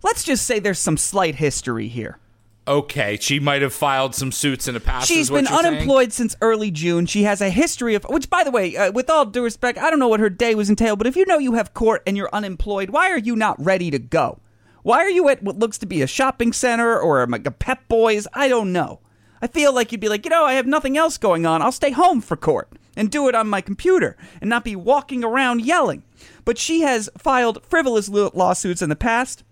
[0.03, 2.19] Let's just say there's some slight history here.
[2.67, 5.07] Okay, she might have filed some suits in the past.
[5.07, 5.75] She's been you're saying?
[5.75, 7.05] unemployed since early June.
[7.05, 9.91] She has a history of, which, by the way, uh, with all due respect, I
[9.91, 12.17] don't know what her day was entailed, but if you know you have court and
[12.17, 14.41] you're unemployed, why are you not ready to go?
[14.83, 17.87] Why are you at what looks to be a shopping center or like a Pep
[17.89, 18.27] Boys?
[18.33, 19.01] I don't know.
[19.43, 21.61] I feel like you'd be like, you know, I have nothing else going on.
[21.61, 25.23] I'll stay home for court and do it on my computer and not be walking
[25.23, 26.03] around yelling.
[26.47, 29.43] But she has filed frivolous lawsuits in the past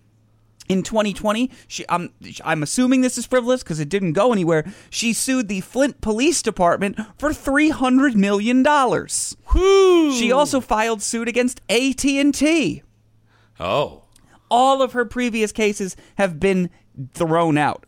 [0.69, 4.65] in 2020 she um, I'm I'm assuming this is frivolous because it didn't go anywhere.
[4.89, 9.35] She sued the Flint Police Department for 300 million dollars.
[9.53, 12.81] She also filed suit against AT&T
[13.59, 14.03] Oh.
[14.49, 16.69] all of her previous cases have been
[17.13, 17.85] thrown out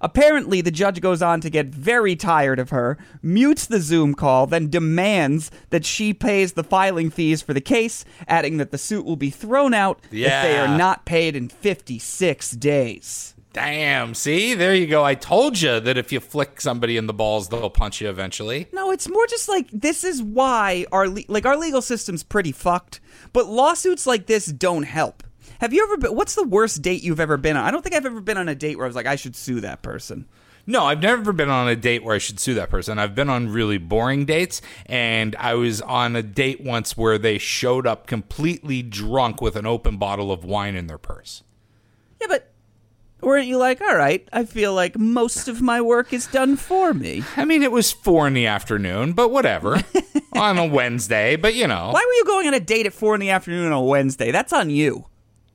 [0.00, 4.46] Apparently, the judge goes on to get very tired of her, mutes the Zoom call,
[4.46, 9.04] then demands that she pays the filing fees for the case, adding that the suit
[9.04, 13.34] will be thrown out if they are not paid in 56 days.
[13.52, 14.14] Damn.
[14.14, 15.04] See, there you go.
[15.04, 18.68] I told you that if you flick somebody in the balls, they'll punch you eventually.
[18.72, 22.52] No, it's more just like this is why our le- like our legal system's pretty
[22.52, 23.00] fucked,
[23.32, 25.24] but lawsuits like this don't help.
[25.60, 26.14] Have you ever been?
[26.14, 27.64] What's the worst date you've ever been on?
[27.64, 29.34] I don't think I've ever been on a date where I was like, I should
[29.34, 30.26] sue that person.
[30.66, 32.98] No, I've never been on a date where I should sue that person.
[32.98, 37.38] I've been on really boring dates, and I was on a date once where they
[37.38, 41.42] showed up completely drunk with an open bottle of wine in their purse.
[42.20, 42.52] Yeah, but
[43.22, 44.28] weren't you like, all right?
[44.30, 47.24] I feel like most of my work is done for me.
[47.36, 49.82] I mean, it was four in the afternoon, but whatever.
[50.34, 53.14] on a Wednesday, but you know, Why were you going on a date at four
[53.14, 54.30] in the afternoon on a Wednesday?
[54.30, 55.06] That's on you.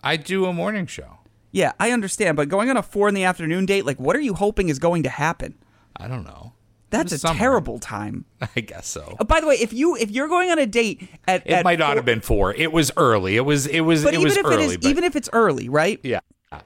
[0.03, 1.19] I do a morning show.
[1.51, 4.21] Yeah, I understand, but going on a four in the afternoon date, like, what are
[4.21, 5.55] you hoping is going to happen?
[5.95, 6.53] I don't know.
[6.89, 8.25] That's a terrible time.
[8.55, 9.15] I guess so.
[9.19, 11.63] Uh, by the way, if you if you're going on a date at It at
[11.63, 12.53] might not four- have been four.
[12.53, 13.35] It was early.
[13.35, 13.65] It was.
[13.65, 14.03] It was.
[14.03, 14.63] but it even was if early.
[14.65, 15.99] it is but even if it's early, right?
[16.03, 16.19] yeah,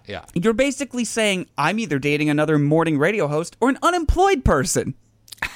[0.06, 0.26] yeah.
[0.34, 4.96] You're basically saying I'm either dating another morning radio host or an unemployed person.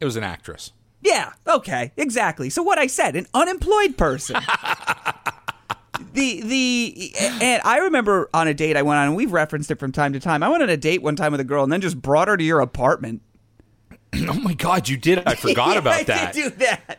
[0.00, 0.72] It was an actress.
[1.02, 2.48] Yeah, okay, exactly.
[2.48, 4.36] So what I said, an unemployed person.
[6.12, 9.78] the the and I remember on a date I went on, and we've referenced it
[9.78, 10.42] from time to time.
[10.42, 12.36] I went on a date one time with a girl, and then just brought her
[12.36, 13.22] to your apartment.
[14.28, 15.22] Oh my god, you did!
[15.26, 16.32] I forgot Yeah, about I that.
[16.34, 16.98] did do that.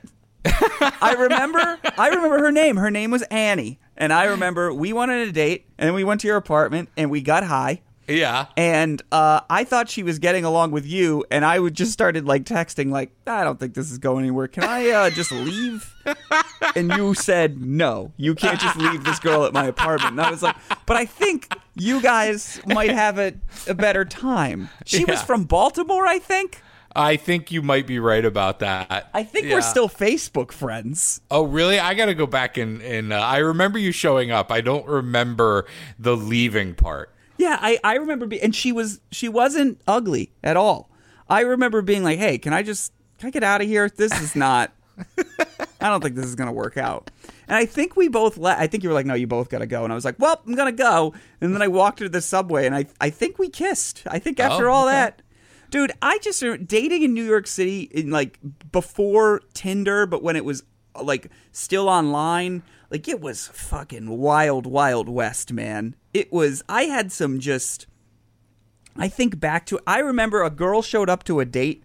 [1.02, 1.78] I remember.
[1.98, 2.78] I remember her name.
[2.78, 6.22] Her name was Annie, and I remember we went on a date, and we went
[6.22, 7.82] to your apartment, and we got high.
[8.18, 8.48] Yeah.
[8.58, 12.26] and uh, I thought she was getting along with you, and I would just started
[12.26, 14.48] like texting, like, I don't think this is going anywhere.
[14.48, 15.94] Can I uh, just leave?
[16.76, 20.14] and you said, No, you can't just leave this girl at my apartment.
[20.14, 20.56] And I was like,
[20.86, 23.34] But I think you guys might have a,
[23.68, 24.70] a better time.
[24.86, 26.62] She was from Baltimore, I think.
[26.94, 29.10] I think you might be right about that.
[29.14, 29.54] I think Yeah.
[29.56, 31.22] we're still Facebook friends.
[31.32, 31.80] Oh, really?
[31.80, 34.52] I got to go back and and uh, I remember you showing up.
[34.52, 35.66] I don't remember
[35.98, 37.11] the leaving part.
[37.42, 40.90] Yeah, I, I remember being, and she was she wasn't ugly at all.
[41.28, 43.90] I remember being like, "Hey, can I just can I get out of here?
[43.90, 44.72] This is not.
[45.18, 47.10] I don't think this is gonna work out."
[47.48, 48.60] And I think we both let.
[48.60, 50.42] I think you were like, "No, you both gotta go," and I was like, "Well,
[50.46, 53.50] I'm gonna go." And then I walked to the subway, and I I think we
[53.50, 54.04] kissed.
[54.06, 54.96] I think oh, after Oh, all okay.
[54.98, 55.22] that.
[55.72, 58.38] Dude, I just dating in New York City in like
[58.72, 60.64] before Tinder, but when it was
[61.02, 62.62] like still online,
[62.92, 65.96] like it was fucking wild, wild west, man.
[66.14, 66.62] It was.
[66.70, 67.88] I had some just.
[68.96, 69.80] I think back to.
[69.88, 71.84] I remember a girl showed up to a date.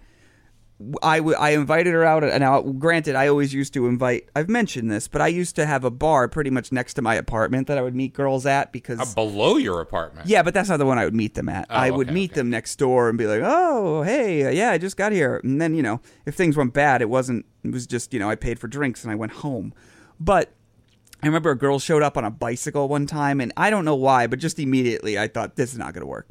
[1.03, 4.29] I, w- I invited her out, and now, granted, I always used to invite.
[4.37, 7.15] I've mentioned this, but I used to have a bar pretty much next to my
[7.15, 10.29] apartment that I would meet girls at because Uh, below your apartment.
[10.29, 11.67] yeah, but that's not the one I would meet them at.
[11.71, 12.41] I would okay, meet okay.
[12.41, 15.63] them next door and be like, "Oh, hey, uh, yeah, I just got here." And
[15.63, 17.47] then you know, if things went bad, it wasn't.
[17.65, 19.73] It was just you know, I paid for drinks and I went home.
[20.21, 20.53] But
[21.23, 23.95] I remember a girl showed up on a bicycle one time, and I don't know
[23.97, 26.29] why, but just immediately I thought this is not going to work.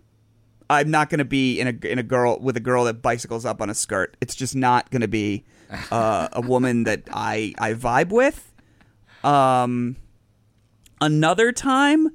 [0.69, 3.45] I'm not going to be in a in a girl with a girl that bicycles
[3.45, 4.17] up on a skirt.
[4.21, 5.43] It's just not going to be
[5.91, 8.51] uh, a woman that I I vibe with.
[9.23, 9.95] Um,
[11.01, 12.09] another time.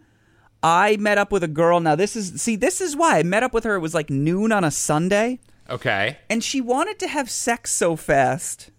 [0.63, 1.81] I met up with a girl.
[1.81, 3.77] Now this is see this is why I met up with her.
[3.77, 5.39] It was like noon on a Sunday,
[5.71, 6.19] Okay.
[6.29, 8.71] and she wanted to have sex so fast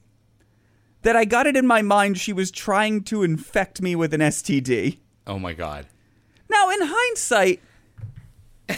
[1.04, 4.22] that I got it in my mind she was trying to infect me with an
[4.22, 5.00] STD.
[5.28, 5.86] Oh my god.
[6.50, 7.62] Now in hindsight,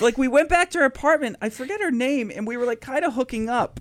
[0.01, 1.37] like we went back to her apartment.
[1.41, 3.79] I forget her name, and we were like kind of hooking up.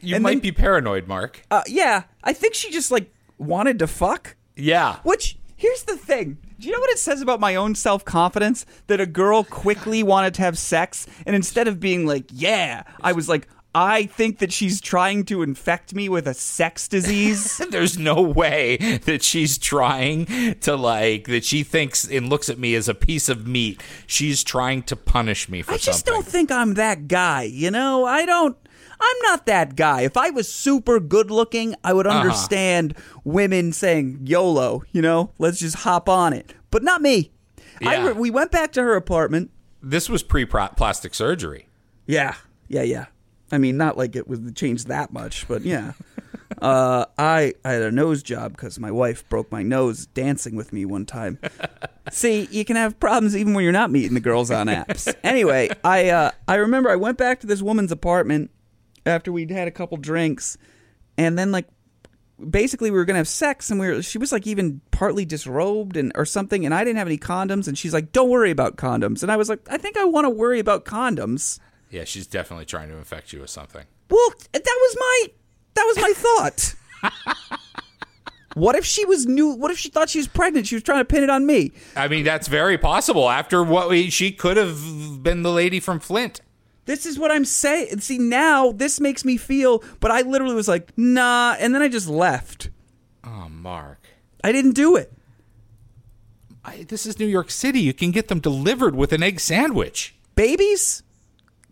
[0.00, 1.42] You And might then- be paranoid, Mark.
[1.50, 4.36] Uh, yeah, I think she just like wanted to fuck.
[4.56, 4.96] Yeah.
[5.02, 6.38] Which here's the thing.
[6.58, 10.02] Do you know what it says about my own self confidence that a girl quickly
[10.02, 14.38] wanted to have sex and instead of being like, "Yeah," I was like, "I think
[14.38, 19.58] that she's trying to infect me with a sex disease." There's no way that she's
[19.58, 20.26] trying
[20.60, 23.82] to like that she thinks and looks at me as a piece of meat.
[24.06, 26.14] She's trying to punish me for I just something.
[26.14, 28.04] don't think I'm that guy, you know?
[28.04, 28.56] I don't
[29.00, 30.00] I'm not that guy.
[30.00, 32.18] If I was super good looking, I would Uh-huh.
[32.18, 35.30] understand women saying YOLO, you know?
[35.38, 36.52] Let's just hop on it.
[36.72, 37.30] But not me.
[37.80, 38.06] Yeah.
[38.08, 39.50] re- we went back to her apartment.
[39.80, 41.68] this was pre-plastic surgery.
[42.06, 42.34] Yeah,
[42.66, 43.06] yeah, yeah.
[43.50, 45.92] I mean, not like it was changed that much, but yeah.
[46.62, 50.72] uh, I I had a nose job because my wife broke my nose dancing with
[50.72, 51.38] me one time.
[52.10, 55.14] See, you can have problems even when you're not meeting the girls on apps.
[55.22, 58.50] Anyway, I uh, I remember I went back to this woman's apartment
[59.04, 60.56] after we'd had a couple drinks,
[61.16, 61.66] and then like
[62.50, 65.96] basically we were gonna have sex and we were she was like even partly disrobed
[65.96, 68.76] and or something and I didn't have any condoms and she's like don't worry about
[68.76, 71.58] condoms and I was like I think I want to worry about condoms
[71.90, 73.84] Yeah, she's definitely trying to infect you with something.
[74.10, 75.26] Well, that was my
[75.74, 76.74] that was my thought.
[78.54, 79.48] what if she was new?
[79.54, 80.66] What if she thought she was pregnant?
[80.66, 81.72] She was trying to pin it on me.
[81.96, 83.28] I mean, that's very possible.
[83.28, 86.40] After what we, she could have been the lady from Flint.
[86.84, 88.00] This is what I'm saying.
[88.00, 91.88] See, now this makes me feel, but I literally was like, nah, and then I
[91.88, 92.70] just left.
[93.22, 94.06] Oh, Mark.
[94.42, 95.12] I didn't do it.
[96.64, 97.80] I, this is New York City.
[97.80, 100.16] You can get them delivered with an egg sandwich.
[100.34, 101.02] Babies?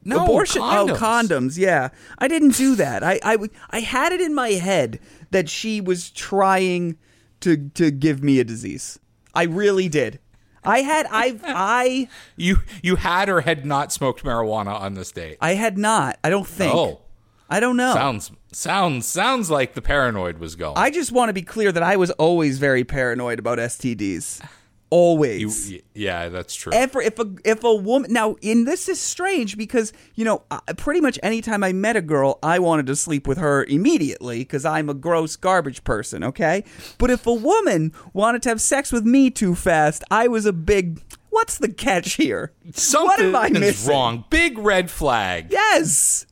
[0.07, 0.91] No, abortion oh, condoms.
[0.91, 1.59] oh condoms.
[1.59, 1.89] yeah.
[2.19, 3.03] I didn't do that.
[3.03, 3.37] I, I,
[3.71, 5.01] I had it in my head
[5.31, 6.97] that she was trying
[7.41, 8.99] to to give me a disease.
[9.35, 10.19] I really did.
[10.65, 15.39] I had i i You you had or had not smoked marijuana on this date.
[15.41, 16.19] i had not.
[16.25, 16.75] I don't think.
[16.75, 17.01] Oh,
[17.49, 17.95] i don't know.
[17.95, 20.77] Sounds sounds sounds like the paranoid was going.
[20.79, 24.43] i just want to be clear that i was always very paranoid about stds
[24.91, 26.73] always you, yeah, that's true.
[26.73, 30.45] ever if a if a woman now in this is strange because you know
[30.77, 34.65] pretty much anytime I met a girl I wanted to sleep with her immediately because
[34.65, 36.63] I'm a gross garbage person okay
[36.99, 40.53] but if a woman wanted to have sex with me too fast I was a
[40.53, 42.53] big what's the catch here
[42.93, 44.25] what am I missing wrong.
[44.31, 45.49] Big red flag.
[45.51, 46.27] yes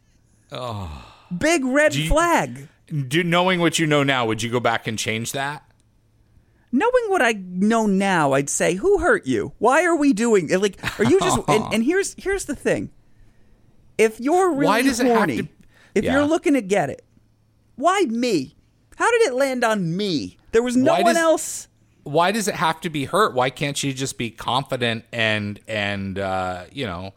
[0.52, 1.05] Oh.
[1.36, 4.96] big red you- flag Do, knowing what you know now, would you go back and
[4.96, 5.63] change that?
[6.74, 9.52] Knowing what I know now, I'd say, "Who hurt you?
[9.58, 10.58] Why are we doing it?
[10.60, 12.90] Like, are you just?" and, and here's here's the thing:
[13.96, 15.48] if you're really Why does it have horny, to-
[15.94, 16.14] if Yeah.
[16.14, 17.04] you're looking to get it,
[17.76, 18.56] why me?
[18.96, 20.36] How did it land on me?
[20.52, 21.68] There was no Why one does- else.
[22.02, 23.32] Why does it have to be hurt?
[23.34, 27.14] Why can't she just be confident and and uh, you know,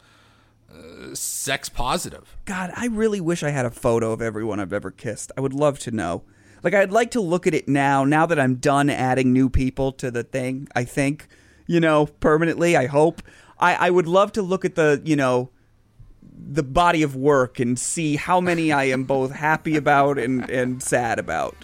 [0.72, 2.36] uh, sex positive?
[2.46, 5.30] God, I really wish I had a photo of everyone I've ever kissed.
[5.36, 6.22] I would love to know.
[6.62, 8.04] Like, I'd like to look at it now.
[8.04, 11.28] Now that I'm done adding new people to the thing, I think,
[11.66, 12.76] you know, permanently.
[12.76, 13.22] I hope.
[13.58, 15.50] I, I would love to look at the, you know,
[16.50, 20.82] the body of work and see how many I am both happy about and, and
[20.82, 21.56] sad about.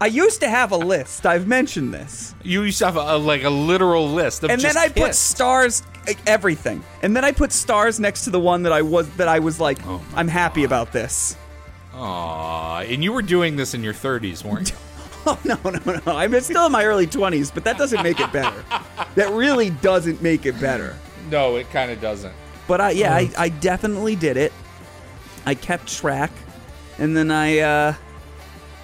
[0.00, 1.24] I used to have a list.
[1.24, 2.34] I've mentioned this.
[2.42, 5.82] You used to have a, like a literal list of and then I put stars
[6.26, 6.84] everything.
[7.02, 9.60] And then I put stars next to the one that I was that I was
[9.60, 11.36] like oh I'm happy about this.
[11.94, 14.76] Aw, and you were doing this in your 30s, weren't you?
[15.26, 16.12] Oh no, no, no.
[16.18, 18.62] I'm still in my early 20s, but that doesn't make it better.
[19.14, 20.98] that really doesn't make it better.
[21.30, 22.34] no, it kind of doesn't.
[22.68, 24.52] But I yeah, I, I definitely did it.
[25.46, 26.30] I kept track.
[26.98, 27.94] And then I uh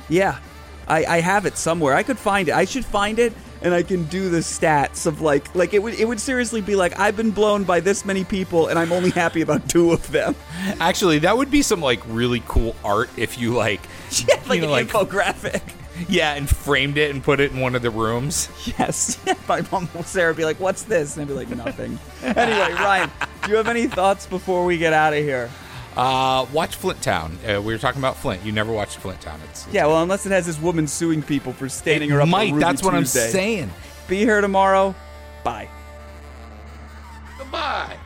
[0.09, 0.39] yeah.
[0.89, 1.95] I, I have it somewhere.
[1.95, 2.55] I could find it.
[2.55, 5.95] I should find it and I can do the stats of like like it would
[5.95, 9.11] it would seriously be like I've been blown by this many people and I'm only
[9.11, 10.35] happy about two of them.
[10.81, 13.81] Actually, that would be some like really cool art if you like,
[14.29, 15.63] Yeah, like you know, an infographic.
[16.09, 18.49] yeah, and framed it and put it in one of the rooms.
[18.79, 19.19] Yes.
[19.49, 23.11] My mom Sarah would be like, "What's this?" And I'd be like, "Nothing." anyway, Ryan,
[23.45, 25.51] do you have any thoughts before we get out of here?
[25.97, 27.39] Uh, watch Flint Town.
[27.45, 28.45] Uh, we were talking about Flint.
[28.45, 29.41] You never watched Flint Town.
[29.51, 32.29] It's, it's yeah, well, unless it has this woman suing people for standing her up.
[32.29, 32.55] Might.
[32.59, 32.87] That's Tuesday.
[32.87, 33.71] what I'm saying.
[34.09, 34.95] Be here tomorrow.
[35.45, 35.69] Bye.
[37.39, 37.97] Goodbye.